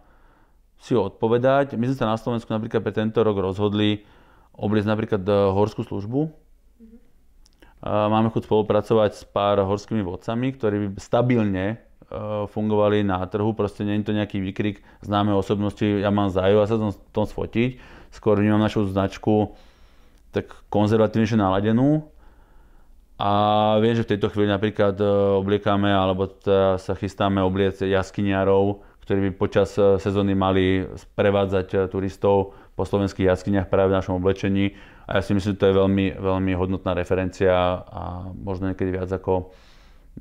si 0.79 0.95
odpovedať. 0.95 1.75
My 1.75 1.91
sme 1.91 1.97
sa 1.99 2.07
na 2.07 2.15
Slovensku 2.15 2.47
napríklad 2.47 2.79
pre 2.79 2.95
tento 2.95 3.19
rok 3.19 3.35
rozhodli 3.35 4.07
obliecť 4.55 4.87
napríklad 4.87 5.23
horskú 5.51 5.83
službu. 5.83 6.31
Máme 7.83 8.27
chuť 8.35 8.43
spolupracovať 8.43 9.11
s 9.15 9.23
pár 9.23 9.63
horskými 9.63 10.03
vodcami, 10.03 10.51
ktorí 10.51 10.91
by 10.91 10.99
stabilne 10.99 11.79
fungovali 12.49 13.05
na 13.05 13.21
trhu, 13.29 13.53
proste 13.53 13.85
nie 13.85 14.01
je 14.01 14.09
to 14.09 14.17
nejaký 14.17 14.41
výkrik 14.41 14.81
známe 15.05 15.29
osobnosti, 15.33 15.85
ja 15.85 16.09
mám 16.09 16.33
zájú 16.33 16.61
a 16.61 16.69
sa 16.69 16.81
tom, 16.81 16.89
tom 17.13 17.25
sfotiť. 17.29 17.77
Skôr 18.09 18.41
vnímam 18.41 18.57
našu 18.57 18.89
značku 18.89 19.53
tak 20.33 20.49
konzervatívnejšie 20.69 21.37
naladenú. 21.37 22.09
A 23.19 23.31
viem, 23.83 23.99
že 23.99 24.07
v 24.07 24.15
tejto 24.15 24.31
chvíli 24.31 24.47
napríklad 24.47 24.95
e, 24.95 25.03
obliekame, 25.35 25.91
alebo 25.91 26.31
teda 26.31 26.79
sa 26.79 26.95
chystáme 26.95 27.43
obliecť 27.43 27.83
jaskyniarov, 27.91 28.79
ktorí 29.03 29.27
by 29.27 29.31
počas 29.35 29.75
e, 29.75 29.99
sezóny 29.99 30.39
mali 30.39 30.87
prevádzať 31.19 31.91
turistov 31.91 32.55
po 32.79 32.87
slovenských 32.87 33.27
jaskyniach 33.27 33.67
práve 33.67 33.91
v 33.91 33.99
našom 33.99 34.23
oblečení. 34.23 34.71
A 35.03 35.19
ja 35.19 35.21
si 35.25 35.35
myslím, 35.35 35.51
že 35.51 35.59
to 35.59 35.67
je 35.67 35.75
veľmi, 35.75 36.05
veľmi 36.15 36.51
hodnotná 36.55 36.95
referencia 36.95 37.83
a 37.83 38.31
možno 38.31 38.71
niekedy 38.71 38.95
viac 38.95 39.11
ako 39.11 39.51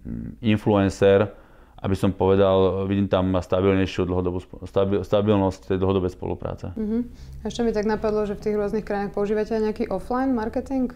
mm, 0.02 0.42
influencer, 0.42 1.30
aby 1.78 1.94
som 1.94 2.10
povedal, 2.10 2.86
vidím 2.90 3.06
tam 3.06 3.30
stabilnejšiu 3.38 4.02
dlhodobú, 4.10 4.42
stabil, 4.66 4.98
stabilnosť 5.06 5.74
tej 5.74 5.78
dlhodobej 5.78 6.10
spolupráce. 6.10 6.74
Uh-huh. 6.74 7.06
Ešte 7.46 7.62
mi 7.62 7.70
tak 7.70 7.86
napadlo, 7.86 8.26
že 8.26 8.34
v 8.34 8.42
tých 8.42 8.56
rôznych 8.58 8.82
krajinách 8.82 9.14
používate 9.14 9.54
aj 9.54 9.62
nejaký 9.62 9.84
offline 9.86 10.34
marketing? 10.34 10.90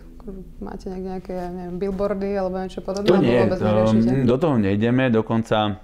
Máte 0.59 0.91
nejaké, 0.91 1.35
neviem, 1.55 1.79
billboardy 1.79 2.35
alebo 2.35 2.59
niečo 2.59 2.83
podobné? 2.83 3.15
To 3.15 3.19
nie, 3.23 3.47
to, 3.47 4.27
do 4.27 4.37
toho 4.39 4.59
nejdeme, 4.59 5.07
dokonca 5.15 5.79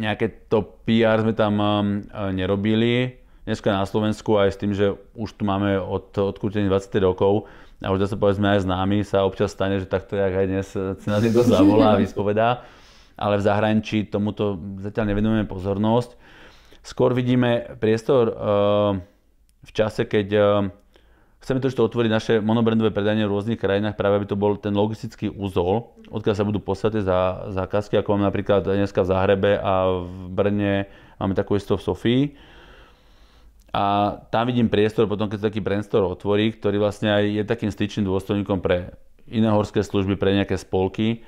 nejaké 0.00 0.48
to 0.48 0.64
PR 0.88 1.20
sme 1.20 1.36
tam 1.36 1.60
um, 1.60 1.86
nerobili. 2.32 3.20
Dneska 3.44 3.76
na 3.76 3.84
Slovensku 3.84 4.40
aj 4.40 4.56
s 4.56 4.60
tým, 4.60 4.72
že 4.72 4.96
už 5.12 5.36
tu 5.36 5.44
máme 5.44 5.76
od 5.76 6.16
odkútených 6.16 6.72
20 6.72 6.96
rokov 7.04 7.44
a 7.84 7.92
už 7.92 8.08
zase 8.08 8.16
povedzme 8.16 8.56
aj 8.56 8.64
s 8.64 8.66
nami 8.66 9.04
sa 9.04 9.20
občas 9.28 9.52
stane, 9.52 9.76
že 9.76 9.84
takto 9.84 10.16
jak 10.16 10.32
aj 10.32 10.46
dnes 10.48 10.66
si 10.72 11.06
na 11.12 11.20
niekto 11.20 11.44
zavolá 11.44 11.92
a 11.92 12.00
vyspovedá 12.04 12.64
ale 13.14 13.38
v 13.38 13.46
zahraničí 13.46 14.10
tomuto 14.10 14.58
zatiaľ 14.82 15.14
nevenujeme 15.14 15.46
pozornosť. 15.46 16.18
Skôr 16.84 17.16
vidíme 17.16 17.78
priestor 17.80 18.24
eh, 18.28 18.34
v 19.64 19.70
čase, 19.72 20.04
keď 20.04 20.28
eh, 20.34 20.44
chceme 21.40 21.60
to 21.60 21.68
otvoriť 21.70 22.10
naše 22.10 22.34
monobrandové 22.40 22.90
predanie 22.90 23.24
v 23.24 23.32
rôznych 23.32 23.60
krajinách, 23.60 23.96
práve 23.96 24.20
aby 24.20 24.26
to 24.28 24.36
bol 24.36 24.56
ten 24.56 24.72
logistický 24.72 25.28
úzol, 25.28 25.92
odkiaľ 26.08 26.34
sa 26.34 26.44
budú 26.44 26.60
poslať 26.60 27.04
za 27.04 27.48
zákazky, 27.52 28.00
ako 28.00 28.16
mám 28.16 28.28
napríklad 28.28 28.64
dneska 28.64 29.04
v 29.04 29.10
Zahrebe 29.12 29.50
a 29.60 30.04
v 30.04 30.32
Brne, 30.32 30.88
máme 31.20 31.36
takú 31.36 31.54
isto 31.56 31.76
v 31.76 31.84
Sofii. 31.84 32.22
A 33.74 34.14
tam 34.30 34.46
vidím 34.46 34.70
priestor 34.70 35.10
potom, 35.10 35.26
keď 35.26 35.42
sa 35.42 35.48
taký 35.50 35.58
brandstore 35.58 36.06
otvorí, 36.06 36.54
ktorý 36.54 36.78
vlastne 36.78 37.10
aj 37.10 37.24
je 37.26 37.42
takým 37.42 37.70
styčným 37.74 38.06
dôstojníkom 38.06 38.62
pre 38.62 38.94
iné 39.26 39.50
horské 39.50 39.82
služby, 39.82 40.14
pre 40.14 40.30
nejaké 40.30 40.54
spolky, 40.54 41.26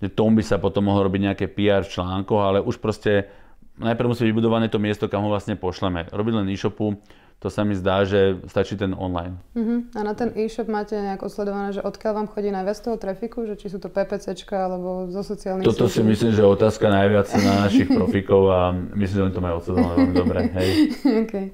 že 0.00 0.08
tomu 0.08 0.40
by 0.40 0.44
sa 0.44 0.56
potom 0.56 0.88
mohlo 0.88 1.06
robiť 1.06 1.20
nejaké 1.30 1.46
PR 1.52 1.84
v 1.84 1.92
článkoch, 1.92 2.40
ale 2.40 2.58
už 2.64 2.80
proste 2.80 3.28
najprv 3.76 4.12
musí 4.12 4.24
byť 4.24 4.32
vybudované 4.32 4.66
to 4.72 4.80
miesto, 4.80 5.08
kam 5.08 5.24
ho 5.24 5.30
vlastne 5.32 5.56
pošleme. 5.60 6.08
Robiť 6.08 6.32
len 6.40 6.48
e-shopu, 6.48 6.96
to 7.40 7.48
sa 7.48 7.64
mi 7.64 7.72
zdá, 7.72 8.04
že 8.04 8.36
stačí 8.52 8.76
ten 8.76 8.92
online. 8.92 9.40
Uh-huh. 9.56 9.88
A 9.96 10.04
na 10.04 10.12
ten 10.12 10.28
e-shop 10.36 10.68
máte 10.68 10.92
nejak 10.92 11.24
osledované, 11.24 11.72
že 11.72 11.80
odkiaľ 11.80 12.12
vám 12.12 12.28
chodí 12.28 12.52
najviac 12.52 12.76
toho 12.84 13.00
trafiku, 13.00 13.48
že 13.48 13.56
či 13.56 13.72
sú 13.72 13.80
to 13.80 13.88
PPCčka 13.88 14.68
alebo 14.68 15.08
zo 15.08 15.24
sociálnych 15.24 15.64
Toto 15.64 15.88
si 15.88 16.04
myslím, 16.04 16.36
že 16.36 16.44
je 16.44 16.48
otázka 16.52 16.92
najviac 16.92 17.32
na 17.40 17.64
našich 17.64 17.88
profikov 17.88 18.44
a 18.52 18.76
myslím, 18.92 19.16
že 19.16 19.24
oni 19.24 19.34
to 19.34 19.40
majú 19.40 19.54
odsledované 19.56 19.92
veľmi 19.96 20.14
dobre. 20.20 20.38
Hej. 20.52 20.68
okay. 21.24 21.46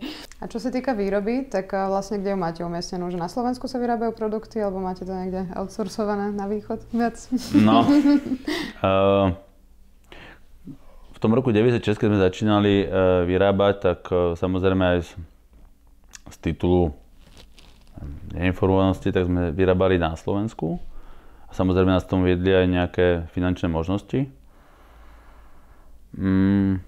A 0.43 0.51
čo 0.51 0.59
sa 0.59 0.75
týka 0.75 0.91
výroby, 0.91 1.47
tak 1.47 1.71
vlastne 1.71 2.19
kde 2.19 2.35
ju 2.35 2.39
máte 2.43 2.61
umiestnenú? 2.67 3.07
Že 3.07 3.23
na 3.23 3.31
Slovensku 3.31 3.71
sa 3.71 3.79
vyrábajú 3.79 4.11
produkty 4.11 4.59
alebo 4.59 4.83
máte 4.83 5.07
to 5.07 5.15
niekde 5.15 5.47
outsourcované 5.55 6.35
na 6.35 6.51
východ 6.51 6.83
viac? 6.91 7.15
No, 7.55 7.87
uh, 8.83 9.31
v 11.15 11.19
tom 11.23 11.31
roku 11.31 11.55
96, 11.55 11.95
keď 11.95 12.07
sme 12.11 12.19
začínali 12.19 12.75
uh, 12.83 13.23
vyrábať, 13.23 13.75
tak 13.79 14.01
uh, 14.11 14.35
samozrejme 14.35 14.83
aj 14.83 15.15
z 16.31 16.37
titulu 16.43 16.95
neinformovanosti, 18.37 19.09
tak 19.13 19.29
sme 19.29 19.55
vyrábali 19.57 19.97
na 19.97 20.15
Slovensku. 20.19 20.77
A 21.47 21.53
samozrejme 21.55 21.95
nás 21.95 22.05
tomu 22.05 22.29
viedli 22.29 22.53
aj 22.53 22.67
nejaké 22.67 23.07
finančné 23.33 23.71
možnosti. 23.71 24.29
Mm. 26.17 26.83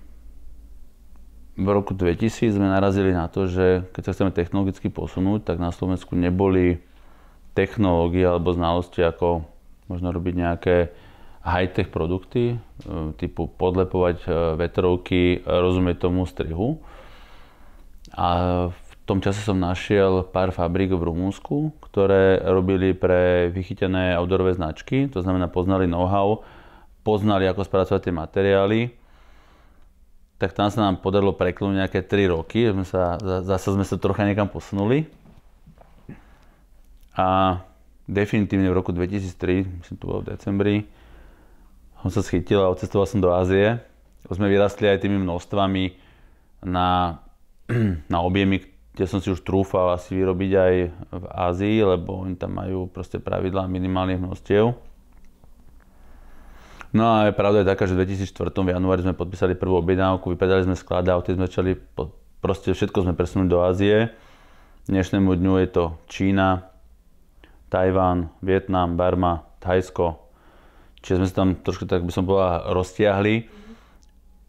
V 1.59 1.66
roku 1.66 1.90
2000 1.90 2.55
sme 2.55 2.70
narazili 2.70 3.11
na 3.11 3.27
to, 3.27 3.51
že 3.51 3.90
keď 3.90 4.03
sa 4.07 4.12
chceme 4.14 4.31
technologicky 4.31 4.87
posunúť, 4.94 5.42
tak 5.42 5.57
na 5.59 5.74
Slovensku 5.74 6.14
neboli 6.14 6.79
technológie 7.59 8.22
alebo 8.22 8.55
znalosti, 8.55 9.03
ako 9.03 9.42
možno 9.90 10.14
robiť 10.14 10.35
nejaké 10.38 10.77
high-tech 11.42 11.90
produkty, 11.90 12.55
e, 12.55 12.57
typu 13.18 13.51
podlepovať 13.51 14.16
e, 14.22 14.29
vetrovky, 14.55 15.42
rozumieť 15.42 16.07
tomu 16.07 16.29
strihu. 16.31 16.79
A 18.14 18.29
v 18.70 18.88
tom 19.09 19.25
čase 19.25 19.40
som 19.40 19.57
našiel 19.57 20.21
pár 20.29 20.53
fabrík 20.53 20.92
v 20.92 21.01
Rumunsku, 21.01 21.73
ktoré 21.81 22.44
robili 22.44 22.92
pre 22.92 23.49
vychytené 23.49 24.12
outdoorové 24.12 24.53
značky, 24.53 25.09
to 25.09 25.25
znamená 25.25 25.49
poznali 25.49 25.88
know-how, 25.88 26.44
poznali, 27.01 27.49
ako 27.49 27.64
spracovať 27.64 28.05
tie 28.05 28.12
materiály. 28.12 28.81
Tak 30.37 30.53
tam 30.53 30.68
sa 30.68 30.85
nám 30.85 31.01
podarilo 31.01 31.33
preklúť 31.33 31.81
nejaké 31.81 32.05
3 32.05 32.37
roky, 32.37 32.68
sme 32.68 32.85
sa, 32.85 33.16
zase 33.40 33.73
sme 33.73 33.83
sa 33.88 33.97
trocha 33.97 34.29
niekam 34.29 34.44
posunuli. 34.44 35.09
A 37.16 37.59
definitívne 38.05 38.68
v 38.68 38.77
roku 38.77 38.92
2003, 38.92 39.64
myslím 39.64 39.97
to 39.97 40.05
bolo 40.05 40.21
v 40.21 40.37
decembri, 40.37 40.77
som 42.05 42.12
sa 42.12 42.21
schytil 42.21 42.61
a 42.61 42.71
odcestoval 42.71 43.09
som 43.09 43.25
do 43.25 43.33
Ázie. 43.33 43.81
Sme 44.29 44.53
vyrastli 44.53 44.85
aj 44.87 45.01
tými 45.01 45.16
množstvami 45.16 45.97
na, 46.68 47.18
na 48.12 48.18
objemy, 48.21 48.78
kde 48.99 49.07
som 49.07 49.23
si 49.23 49.31
už 49.31 49.47
trúfal 49.47 49.95
asi 49.95 50.11
vyrobiť 50.11 50.53
aj 50.59 50.75
v 51.15 51.25
Ázii, 51.31 51.87
lebo 51.87 52.19
oni 52.19 52.35
tam 52.35 52.59
majú 52.59 52.91
proste 52.91 53.23
pravidlá 53.23 53.71
minimálnych 53.71 54.19
množstiev. 54.19 54.75
No 56.91 57.05
a 57.07 57.31
pravda 57.31 57.63
je 57.63 57.71
taká, 57.71 57.87
že 57.87 57.95
v 57.95 58.03
2004 58.03 58.51
v 58.51 58.75
januári 58.75 59.07
sme 59.07 59.15
podpísali 59.15 59.55
prvú 59.55 59.79
objednávku, 59.79 60.35
vypredali 60.35 60.67
sme 60.67 60.75
sklad 60.75 61.07
a 61.07 61.15
odtedy 61.15 61.39
sme 61.39 61.47
začali, 61.47 61.71
proste 62.43 62.75
všetko 62.75 63.07
sme 63.07 63.15
presunuli 63.15 63.47
do 63.47 63.63
Ázie. 63.63 64.11
Dnešnému 64.91 65.31
dňu 65.31 65.53
je 65.63 65.69
to 65.71 65.85
Čína, 66.11 66.67
Tajván, 67.71 68.35
Vietnam, 68.43 68.99
Barma, 68.99 69.47
Thajsko. 69.63 70.27
Čiže 71.07 71.23
sme 71.23 71.27
sa 71.31 71.39
tam 71.47 71.55
trošku, 71.55 71.87
tak 71.87 72.03
by 72.03 72.11
som 72.11 72.27
povedal, 72.27 72.75
roztiahli. 72.75 73.47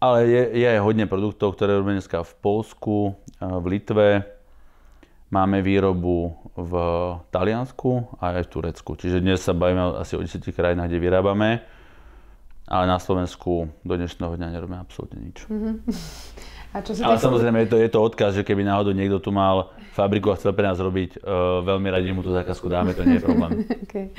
Ale 0.02 0.26
je, 0.26 0.44
je 0.58 0.66
aj 0.66 0.82
hodne 0.82 1.06
produktov, 1.06 1.54
ktoré 1.54 1.78
robíme 1.78 2.02
dneska 2.02 2.26
v 2.26 2.34
Polsku, 2.42 3.14
v 3.38 3.66
Litve, 3.70 4.38
Máme 5.30 5.62
výrobu 5.62 6.34
v 6.58 6.74
Taliansku 7.30 8.18
a 8.18 8.34
aj 8.34 8.50
v 8.50 8.50
Turecku. 8.50 8.98
Čiže 8.98 9.22
dnes 9.22 9.38
sa 9.46 9.54
bavíme 9.54 10.02
asi 10.02 10.18
o 10.18 10.26
10 10.26 10.42
krajinách, 10.42 10.89
kde 10.89 10.98
vyrábame, 10.98 11.62
ale 12.65 12.86
na 12.89 12.98
Slovensku 12.98 13.70
do 13.86 13.94
dnešného 13.94 14.34
dňa 14.34 14.48
nerobíme 14.58 14.82
absolútne 14.82 15.22
nič. 15.22 15.46
Mm-hmm. 15.46 15.76
A 16.70 16.86
čo 16.86 16.94
ale 17.02 17.18
samozrejme 17.18 17.65
je 17.65 17.70
to, 17.74 17.78
je 17.82 17.89
to 17.89 17.98
odkaz, 17.98 18.38
že 18.38 18.46
keby 18.46 18.62
náhodou 18.62 18.94
niekto 18.94 19.18
tu 19.18 19.34
mal 19.34 19.74
fabriku 19.98 20.30
a 20.30 20.38
chcel 20.38 20.54
pre 20.54 20.70
nás 20.70 20.78
robiť, 20.78 21.18
uh, 21.18 21.65
veľmi 21.65 21.89
radi 21.89 22.13
mu 22.13 22.22
tú 22.22 22.30
zákazku 22.30 22.70
dáme, 22.70 22.94
to 22.94 23.02
nie 23.02 23.18
je 23.18 23.26
problém. 23.26 23.65
okay. 23.89 24.13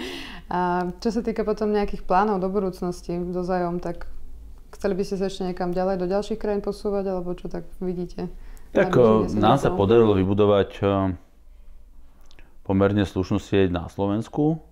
A 0.50 0.90
čo 0.98 1.14
sa 1.14 1.22
týka 1.22 1.46
potom 1.46 1.70
nejakých 1.70 2.02
plánov 2.02 2.42
do 2.42 2.50
budúcnosti 2.50 3.22
do 3.22 3.46
zájom, 3.46 3.78
tak 3.78 4.10
chceli 4.74 4.98
by 4.98 5.02
ste 5.06 5.22
sa 5.22 5.30
ešte 5.30 5.46
niekam 5.46 5.70
ďalej 5.70 6.02
do 6.02 6.10
ďalších 6.10 6.42
krajín 6.42 6.58
posúvať, 6.58 7.06
alebo 7.14 7.38
čo 7.38 7.46
tak 7.46 7.70
vidíte? 7.78 8.26
Tak 8.70 8.94
nám 9.34 9.58
sa 9.58 9.74
podarilo 9.74 10.14
vybudovať 10.14 10.78
pomerne 12.62 13.02
slušnú 13.02 13.42
sieť 13.42 13.66
na 13.74 13.90
Slovensku. 13.90 14.62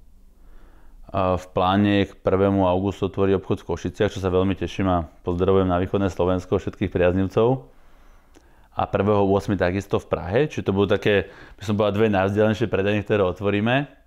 V 1.11 1.47
pláne 1.51 2.07
k 2.07 2.15
1. 2.15 2.63
augustu 2.63 3.11
otvorí 3.11 3.35
obchod 3.35 3.65
v 3.65 3.75
Košiciach, 3.75 4.15
čo 4.15 4.23
sa 4.23 4.31
veľmi 4.31 4.55
teším 4.55 4.87
a 4.87 5.09
pozdravujem 5.27 5.67
na 5.67 5.83
východné 5.83 6.15
Slovensko 6.15 6.63
všetkých 6.63 6.95
priaznivcov. 6.95 7.67
A 8.79 8.87
1.8. 8.87 9.59
takisto 9.59 9.99
v 9.99 10.07
Prahe, 10.07 10.47
čiže 10.47 10.71
to 10.71 10.77
budú 10.79 10.95
také, 10.95 11.35
by 11.59 11.63
som 11.67 11.75
povedal, 11.75 11.99
dve 11.99 12.07
najvzdialenejšie 12.15 12.71
predajne, 12.71 13.03
ktoré 13.03 13.27
otvoríme. 13.27 13.98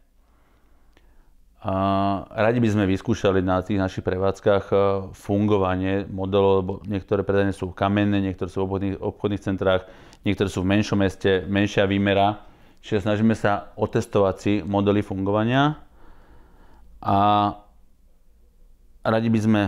Radi 1.62 2.58
by 2.58 2.70
sme 2.74 2.90
vyskúšali 2.90 3.46
na 3.46 3.62
tých 3.62 3.78
našich 3.78 4.02
prevádzkach 4.02 4.66
e, 4.74 4.76
fungovanie 5.14 6.10
modelov, 6.10 6.54
lebo 6.58 6.74
niektoré 6.90 7.22
predajne 7.22 7.54
sú 7.54 7.70
kamenné, 7.70 8.18
niektoré 8.18 8.50
sú 8.50 8.66
v 8.66 8.66
obchodných, 8.66 8.96
obchodných 8.98 9.46
centrách, 9.46 9.86
niektoré 10.26 10.50
sú 10.50 10.66
v 10.66 10.74
menšom 10.74 11.06
meste, 11.06 11.46
menšia 11.46 11.86
výmera. 11.86 12.42
Čiže 12.82 13.06
snažíme 13.06 13.38
sa 13.38 13.78
otestovať 13.78 14.36
si 14.42 14.54
modely 14.66 15.06
fungovania 15.06 15.78
a 16.98 17.18
radi 19.06 19.30
by 19.30 19.40
sme 19.46 19.62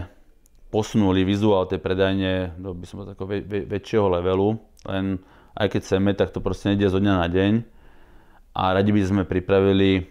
posunuli 0.74 1.22
vizuál 1.22 1.70
tej 1.70 1.78
predajne 1.78 2.58
do 2.58 2.74
by 2.74 2.86
som 2.90 3.06
takého 3.06 3.30
väčšieho 3.70 4.10
levelu, 4.18 4.58
len 4.90 5.22
aj 5.54 5.70
keď 5.70 5.82
chceme, 5.86 6.10
tak 6.18 6.34
to 6.34 6.42
proste 6.42 6.74
nejde 6.74 6.90
zo 6.90 6.98
dňa 6.98 7.14
na 7.22 7.28
deň. 7.30 7.54
A 8.58 8.74
radi 8.74 8.90
by 8.90 9.02
sme 9.06 9.22
pripravili 9.30 10.10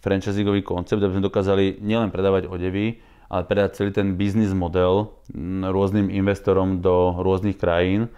franchisingový 0.00 0.64
koncept, 0.64 1.00
aby 1.00 1.16
sme 1.16 1.28
dokázali 1.28 1.64
nielen 1.84 2.08
predávať 2.08 2.48
odevy, 2.48 3.00
ale 3.30 3.46
predať 3.46 3.78
celý 3.78 3.90
ten 3.94 4.18
biznis 4.18 4.50
model 4.50 5.14
rôznym 5.62 6.10
investorom 6.10 6.82
do 6.82 7.14
rôznych 7.20 7.60
krajín, 7.60 8.10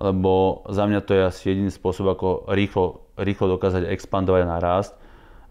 lebo 0.00 0.64
za 0.66 0.88
mňa 0.88 1.00
to 1.06 1.12
je 1.14 1.22
asi 1.22 1.42
jediný 1.54 1.70
spôsob, 1.70 2.08
ako 2.10 2.28
rýchlo, 2.50 3.04
rýchlo 3.20 3.60
dokázať 3.60 3.86
expandovať 3.92 4.42
a 4.42 4.52
narásť. 4.58 4.92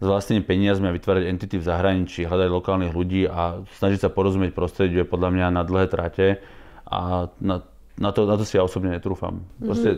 s 0.00 0.06
vlastnými 0.08 0.42
peniazmi 0.48 0.88
a 0.88 0.96
vytvárať 0.96 1.28
entity 1.28 1.60
v 1.60 1.68
zahraničí, 1.68 2.24
hľadať 2.24 2.48
lokálnych 2.48 2.96
ľudí 2.96 3.28
a 3.28 3.60
snažiť 3.76 4.08
sa 4.08 4.08
porozumieť 4.08 4.56
prostrediu 4.56 5.04
je 5.04 5.12
podľa 5.12 5.28
mňa 5.28 5.46
na 5.52 5.62
dlhé 5.62 5.86
trate 5.92 6.40
a 6.88 7.28
na, 7.36 7.60
na, 8.00 8.10
to, 8.10 8.24
na 8.24 8.40
to 8.40 8.48
si 8.48 8.56
ja 8.56 8.64
osobne 8.64 8.96
netrúfam. 8.96 9.44
Mm-hmm. 9.44 9.66
Proste 9.68 9.90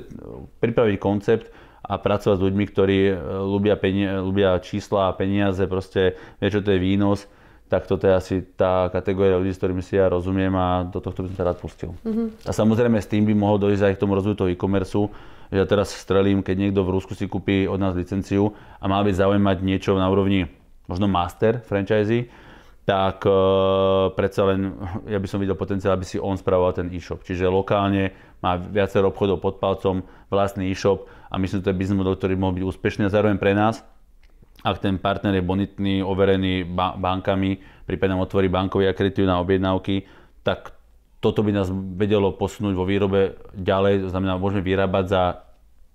pripraviť 0.59 0.97
koncept 0.99 1.55
a 1.83 1.99
pracovať 1.99 2.37
s 2.39 2.45
ľuďmi, 2.47 2.65
ktorí 2.71 2.99
e, 3.11 3.15
ľubia, 3.43 3.75
penie, 3.75 4.07
ľubia 4.23 4.55
čísla 4.63 5.11
a 5.11 5.17
peniaze, 5.19 5.67
proste 5.67 6.15
vie, 6.39 6.49
čo 6.49 6.63
to 6.63 6.71
je 6.71 6.79
výnos, 6.79 7.27
tak 7.67 7.89
toto 7.89 8.05
je 8.05 8.13
asi 8.13 8.35
tá 8.55 8.93
kategória 8.93 9.41
ľudí, 9.41 9.51
s 9.51 9.59
ktorými 9.59 9.81
si 9.81 9.97
ja 9.97 10.07
rozumiem 10.07 10.53
a 10.55 10.85
do 10.85 11.01
tohto 11.01 11.25
by 11.25 11.33
som 11.33 11.37
sa 11.41 11.49
rád 11.49 11.59
pustil. 11.59 11.97
Mm-hmm. 12.05 12.45
A 12.45 12.51
samozrejme 12.53 13.01
s 13.01 13.09
tým 13.09 13.25
by 13.25 13.33
mohol 13.33 13.57
dojsť 13.57 13.83
aj 13.89 13.95
k 13.97 14.03
tomu 14.05 14.13
rozvoju 14.13 14.37
toho 14.37 14.53
e-commerce, 14.53 14.93
že 15.49 15.57
ja 15.57 15.65
teraz 15.65 15.93
strelím, 15.93 16.45
keď 16.45 16.69
niekto 16.69 16.85
v 16.85 16.93
Rusku 17.01 17.17
si 17.17 17.25
kúpi 17.29 17.65
od 17.65 17.81
nás 17.81 17.97
licenciu 17.97 18.53
a 18.77 18.85
má 18.89 19.01
byť 19.01 19.25
zaujímať 19.25 19.57
niečo 19.65 19.97
na 19.97 20.09
úrovni 20.09 20.49
možno 20.85 21.09
master 21.09 21.65
franchise, 21.65 22.29
tak 22.83 23.23
uh, 23.23 24.11
predsa 24.19 24.43
len 24.51 24.75
ja 25.07 25.23
by 25.23 25.29
som 25.31 25.39
videl 25.39 25.55
potenciál, 25.55 25.95
aby 25.95 26.03
si 26.03 26.19
on 26.19 26.35
spravoval 26.35 26.75
ten 26.75 26.91
e-shop. 26.91 27.23
Čiže 27.23 27.47
lokálne 27.47 28.11
má 28.43 28.59
viacero 28.59 29.15
obchodov 29.15 29.39
pod 29.39 29.63
palcom, 29.63 30.03
vlastný 30.27 30.67
e-shop 30.67 31.07
a 31.31 31.39
myslím, 31.39 31.63
že 31.63 31.65
to 31.67 31.71
je 31.71 31.79
business 31.79 32.01
model, 32.03 32.19
ktorý 32.19 32.35
mohol 32.35 32.59
byť 32.59 32.65
úspešný 32.67 33.03
a 33.07 33.15
zároveň 33.15 33.39
pre 33.39 33.55
nás, 33.55 33.87
ak 34.67 34.83
ten 34.83 34.99
partner 34.99 35.39
je 35.39 35.47
bonitný, 35.47 36.03
overený 36.03 36.67
ba- 36.67 36.99
bankami, 36.99 37.63
prípadne 37.87 38.19
otvorí 38.19 38.51
bankový 38.51 38.91
akreditív 38.91 39.31
na 39.31 39.39
objednávky, 39.43 40.07
tak 40.43 40.75
toto 41.23 41.47
by 41.47 41.55
nás 41.55 41.71
vedelo 41.71 42.35
posunúť 42.35 42.75
vo 42.75 42.83
výrobe 42.83 43.39
ďalej, 43.55 44.07
to 44.07 44.09
znamená, 44.11 44.39
môžeme 44.43 44.67
vyrábať 44.67 45.05
za 45.07 45.23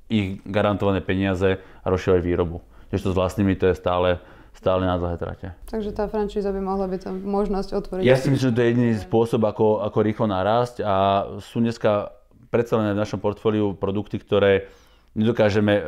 ich 0.08 0.40
garantované 0.48 1.04
peniaze 1.04 1.60
a 1.60 1.88
rozširovať 1.92 2.24
výrobu. 2.24 2.64
Tiež 2.88 3.04
to 3.04 3.12
s 3.12 3.20
vlastnými 3.20 3.60
to 3.60 3.68
je 3.68 3.76
stále, 3.76 4.24
stále 4.58 4.90
na 4.90 4.98
dlhé 4.98 5.16
trate. 5.22 5.48
Takže 5.70 5.94
tá 5.94 6.10
franšíza 6.10 6.50
by 6.50 6.62
mohla 6.62 6.90
byť 6.90 7.14
možnosť 7.14 7.70
otvoriť. 7.78 8.04
Ja 8.04 8.18
si 8.18 8.34
myslím, 8.34 8.50
že 8.50 8.56
to 8.58 8.62
je 8.66 8.70
jediný 8.74 8.92
spôsob, 8.98 9.46
ako, 9.46 9.86
ako 9.86 9.98
rýchlo 10.02 10.26
narásť 10.26 10.82
a 10.82 10.96
sú 11.38 11.62
dneska 11.62 12.10
predsa 12.50 12.82
len 12.82 12.98
v 12.98 13.02
našom 13.02 13.22
portfóliu 13.22 13.78
produkty, 13.78 14.18
ktoré 14.18 14.66
nedokážeme 15.14 15.74
e, 15.78 15.84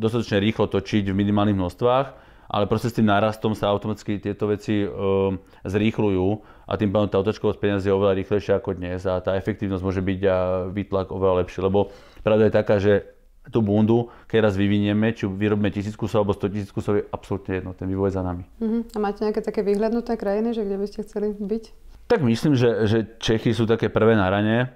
dostatočne 0.00 0.40
rýchlo 0.40 0.72
točiť 0.72 1.12
v 1.12 1.16
minimálnych 1.16 1.56
množstvách, 1.56 2.06
ale 2.48 2.64
proste 2.68 2.88
s 2.92 2.96
tým 2.96 3.08
nárastom 3.08 3.52
sa 3.56 3.72
automaticky 3.72 4.20
tieto 4.20 4.44
veci 4.46 4.84
um, 4.84 5.40
zrýchľujú 5.64 6.28
a 6.68 6.72
tým 6.76 6.92
pádom 6.92 7.08
tá 7.08 7.16
otočkovosť 7.24 7.58
peniazy 7.58 7.88
je 7.88 7.96
oveľa 7.96 8.14
rýchlejšia 8.20 8.60
ako 8.60 8.76
dnes 8.76 9.00
a 9.08 9.18
tá 9.24 9.34
efektívnosť 9.40 9.82
môže 9.82 10.04
byť 10.04 10.20
a 10.28 10.36
výtlak 10.68 11.08
oveľa 11.08 11.42
lepší, 11.42 11.64
lebo 11.64 11.88
pravda 12.20 12.46
je 12.46 12.52
taká, 12.52 12.76
že 12.76 13.13
tú 13.52 13.60
bundu, 13.60 14.08
keď 14.24 14.48
raz 14.48 14.54
vyvinieme, 14.56 15.12
či 15.12 15.28
vyrobíme 15.28 15.68
tisíc 15.68 15.96
kusov 16.00 16.24
alebo 16.24 16.32
100 16.32 16.54
tisíc 16.54 16.70
kusov, 16.72 16.96
je 17.00 17.04
absolútne 17.12 17.60
jedno, 17.60 17.76
ten 17.76 17.84
vývoj 17.84 18.08
je 18.08 18.16
za 18.16 18.22
nami. 18.24 18.44
Uh-huh. 18.60 18.82
A 18.96 18.98
máte 19.00 19.20
nejaké 19.20 19.44
také 19.44 19.60
vyhľadnuté 19.60 20.16
krajiny, 20.16 20.56
že 20.56 20.64
kde 20.64 20.76
by 20.80 20.86
ste 20.88 21.00
chceli 21.04 21.36
byť? 21.36 21.64
Tak 22.08 22.20
myslím, 22.24 22.56
že, 22.56 22.88
že 22.88 22.98
Čechy 23.20 23.52
sú 23.52 23.68
také 23.68 23.92
prvé 23.92 24.16
na 24.16 24.32
rane, 24.32 24.72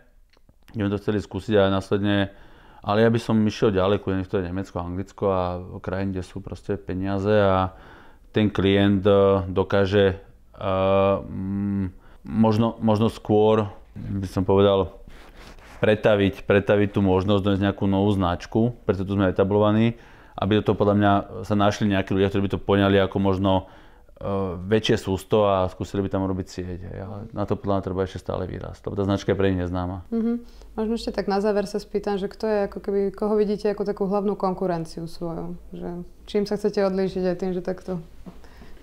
kde 0.72 0.84
sme 0.84 0.92
to 0.92 1.00
chceli 1.00 1.18
skúsiť 1.20 1.54
a 1.56 1.72
následne 1.72 2.32
ale 2.78 3.02
ja 3.02 3.10
by 3.10 3.18
som 3.18 3.36
išiel 3.42 3.74
ďalej, 3.74 4.00
nech 4.14 4.30
to 4.30 4.38
je 4.38 4.46
Nemecko, 4.46 4.78
Anglicko 4.78 5.24
a 5.28 5.42
krajiny, 5.82 6.18
kde 6.18 6.24
sú 6.24 6.38
proste 6.38 6.78
peniaze 6.78 7.34
a 7.34 7.74
ten 8.30 8.48
klient 8.54 9.02
e, 9.02 9.44
dokáže 9.48 10.20
uh, 10.60 11.24
možno, 12.22 12.76
možno 12.78 13.08
skôr, 13.08 13.72
by 13.96 14.28
som 14.28 14.44
povedal, 14.44 14.97
pretaviť, 15.78 16.44
pretaviť 16.44 16.88
tú 16.94 17.00
možnosť 17.00 17.42
do 17.42 17.50
nejakú 17.54 17.86
novú 17.86 18.10
značku, 18.14 18.74
preto 18.84 19.06
tu 19.06 19.14
sme 19.14 19.30
etablovaní, 19.30 19.94
aby 20.38 20.62
do 20.62 20.66
toho 20.66 20.76
podľa 20.78 20.96
mňa 20.98 21.12
sa 21.42 21.54
našli 21.58 21.90
nejakí 21.90 22.14
ľudia, 22.14 22.30
ktorí 22.30 22.46
by 22.46 22.52
to 22.54 22.62
poňali 22.62 22.98
ako 23.02 23.16
možno 23.18 23.52
uh, 23.66 24.54
väčšie 24.58 24.96
sústo 24.98 25.46
a 25.50 25.66
skúsili 25.66 26.06
by 26.06 26.10
tam 26.14 26.26
robiť 26.26 26.46
sieť. 26.46 26.80
Ale 26.94 27.18
na 27.34 27.42
to 27.46 27.58
podľa 27.58 27.74
mňa 27.78 27.86
treba 27.86 28.06
ešte 28.06 28.22
stále 28.22 28.46
výrast, 28.46 28.82
lebo 28.86 28.94
tá 28.94 29.02
značka 29.02 29.34
je 29.34 29.38
pre 29.38 29.50
nich 29.50 29.66
neznáma. 29.66 30.06
Mm-hmm. 30.14 30.36
Možno 30.78 30.94
ešte 30.94 31.10
tak 31.10 31.26
na 31.26 31.42
záver 31.42 31.66
sa 31.66 31.82
spýtam, 31.82 32.22
že 32.22 32.30
kto 32.30 32.44
je 32.46 32.58
ako 32.70 32.78
keby, 32.78 33.00
koho 33.10 33.34
vidíte 33.34 33.66
ako 33.74 33.82
takú 33.82 34.06
hlavnú 34.06 34.38
konkurenciu 34.38 35.10
svoju? 35.10 35.58
Že 35.74 35.88
čím 36.30 36.46
sa 36.46 36.54
chcete 36.54 36.86
odlíšiť 36.86 37.24
aj 37.34 37.36
tým, 37.38 37.50
že 37.54 37.62
takto 37.66 37.98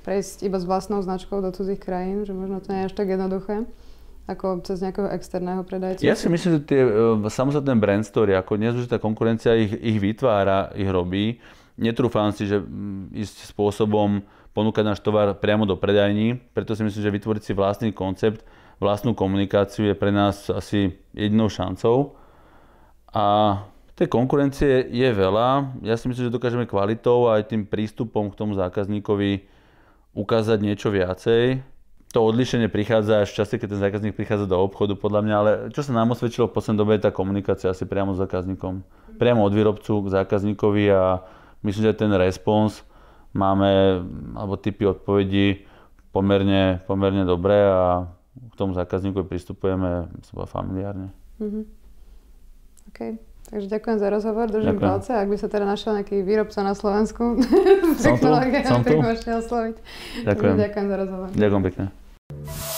prejsť 0.03 0.45
iba 0.45 0.59
s 0.59 0.67
vlastnou 0.67 0.99
značkou 1.01 1.39
do 1.39 1.49
cudzích 1.55 1.79
krajín, 1.81 2.27
že 2.27 2.35
možno 2.35 2.59
to 2.59 2.69
nie 2.69 2.85
je 2.85 2.87
až 2.91 2.95
tak 2.99 3.09
jednoduché 3.09 3.63
ako 4.25 4.65
cez 4.65 4.81
nejakého 4.81 5.09
externého 5.13 5.61
predajcu? 5.61 6.01
Ja 6.01 6.17
si 6.17 6.25
myslím, 6.25 6.57
že 6.57 6.61
tie 6.65 6.81
uh, 6.81 7.21
samostatné 7.29 7.77
brand 7.77 8.01
story, 8.01 8.33
ako 8.33 8.57
tá 8.89 8.97
konkurencia 8.97 9.53
ich, 9.53 9.69
ich 9.69 9.97
vytvára, 10.01 10.73
ich 10.73 10.89
robí. 10.89 11.37
Netrúfam 11.77 12.33
si, 12.33 12.49
že 12.49 12.57
um, 12.57 13.05
ísť 13.13 13.53
spôsobom 13.53 14.25
ponúkať 14.55 14.83
náš 14.87 14.99
tovar 15.03 15.35
priamo 15.37 15.67
do 15.67 15.75
predajní, 15.75 16.39
preto 16.55 16.73
si 16.73 16.81
myslím, 16.81 17.03
že 17.03 17.15
vytvoriť 17.21 17.43
si 17.43 17.53
vlastný 17.53 17.89
koncept, 17.91 18.41
vlastnú 18.79 19.11
komunikáciu 19.11 19.91
je 19.91 19.95
pre 19.95 20.09
nás 20.09 20.47
asi 20.47 20.95
jedinou 21.11 21.51
šancou. 21.51 22.15
A 23.11 23.59
tej 23.95 24.11
konkurencie 24.11 24.91
je 24.91 25.09
veľa. 25.15 25.79
Ja 25.79 25.95
si 25.95 26.11
myslím, 26.11 26.27
že 26.27 26.35
dokážeme 26.35 26.67
kvalitou 26.67 27.31
a 27.31 27.39
aj 27.39 27.55
tým 27.55 27.63
prístupom 27.63 28.27
k 28.27 28.35
tomu 28.35 28.51
zákazníkovi 28.55 29.47
ukázať 30.11 30.59
niečo 30.59 30.91
viacej. 30.91 31.63
To 32.15 32.31
odlišenie 32.31 32.71
prichádza 32.71 33.27
až 33.27 33.35
v 33.35 33.37
čase, 33.43 33.59
keď 33.59 33.75
ten 33.75 33.81
zákazník 33.83 34.15
prichádza 34.15 34.47
do 34.47 34.55
obchodu, 34.55 34.95
podľa 34.95 35.19
mňa, 35.27 35.35
ale 35.35 35.51
čo 35.75 35.83
sa 35.83 35.91
nám 35.91 36.15
osvedčilo 36.15 36.47
v 36.47 36.55
poslednej 36.55 36.79
dobe 36.79 36.95
je 36.95 37.03
tá 37.03 37.11
komunikácia 37.11 37.67
asi 37.67 37.83
priamo 37.83 38.15
s 38.15 38.23
zákazníkom. 38.23 38.87
Priamo 39.19 39.43
od 39.43 39.51
výrobcu 39.51 39.99
k 40.07 40.23
zákazníkovi 40.23 40.95
a 40.95 41.19
myslím, 41.67 41.91
že 41.91 41.99
ten 41.99 42.15
respons 42.15 42.87
máme, 43.35 43.99
alebo 44.31 44.55
typy 44.55 44.87
odpovedí 44.87 45.67
pomerne, 46.15 46.79
pomerne 46.87 47.27
dobré 47.27 47.67
a 47.67 48.07
k 48.31 48.53
tomu 48.55 48.71
zákazníkovi 48.79 49.27
pristupujeme 49.27 50.07
seba 50.23 50.47
familiárne. 50.47 51.11
Mm-hmm. 51.43 51.63
OK. 52.95 52.99
Takže 53.51 53.67
ďakujem 53.67 53.97
za 53.99 54.07
rozhovor, 54.07 54.47
držím 54.47 54.79
ďakujem. 54.79 54.87
palce. 54.87 55.11
Ak 55.19 55.27
by 55.27 55.35
sa 55.35 55.51
teda 55.51 55.67
našiel 55.67 55.99
nejaký 55.99 56.23
výrobca 56.23 56.63
na 56.63 56.79
Slovensku, 56.79 57.43
som 57.99 58.15
tu, 58.15 58.31
som 58.71 58.81
tu. 58.87 58.95
osloviť. 58.95 59.75
Ďakujem. 60.23 60.55
ďakujem 60.63 60.87
za 60.87 60.95
rozhovor. 60.95 61.27
Ďakujem 61.35 61.63
pekne. 61.67 62.04
you 62.45 62.74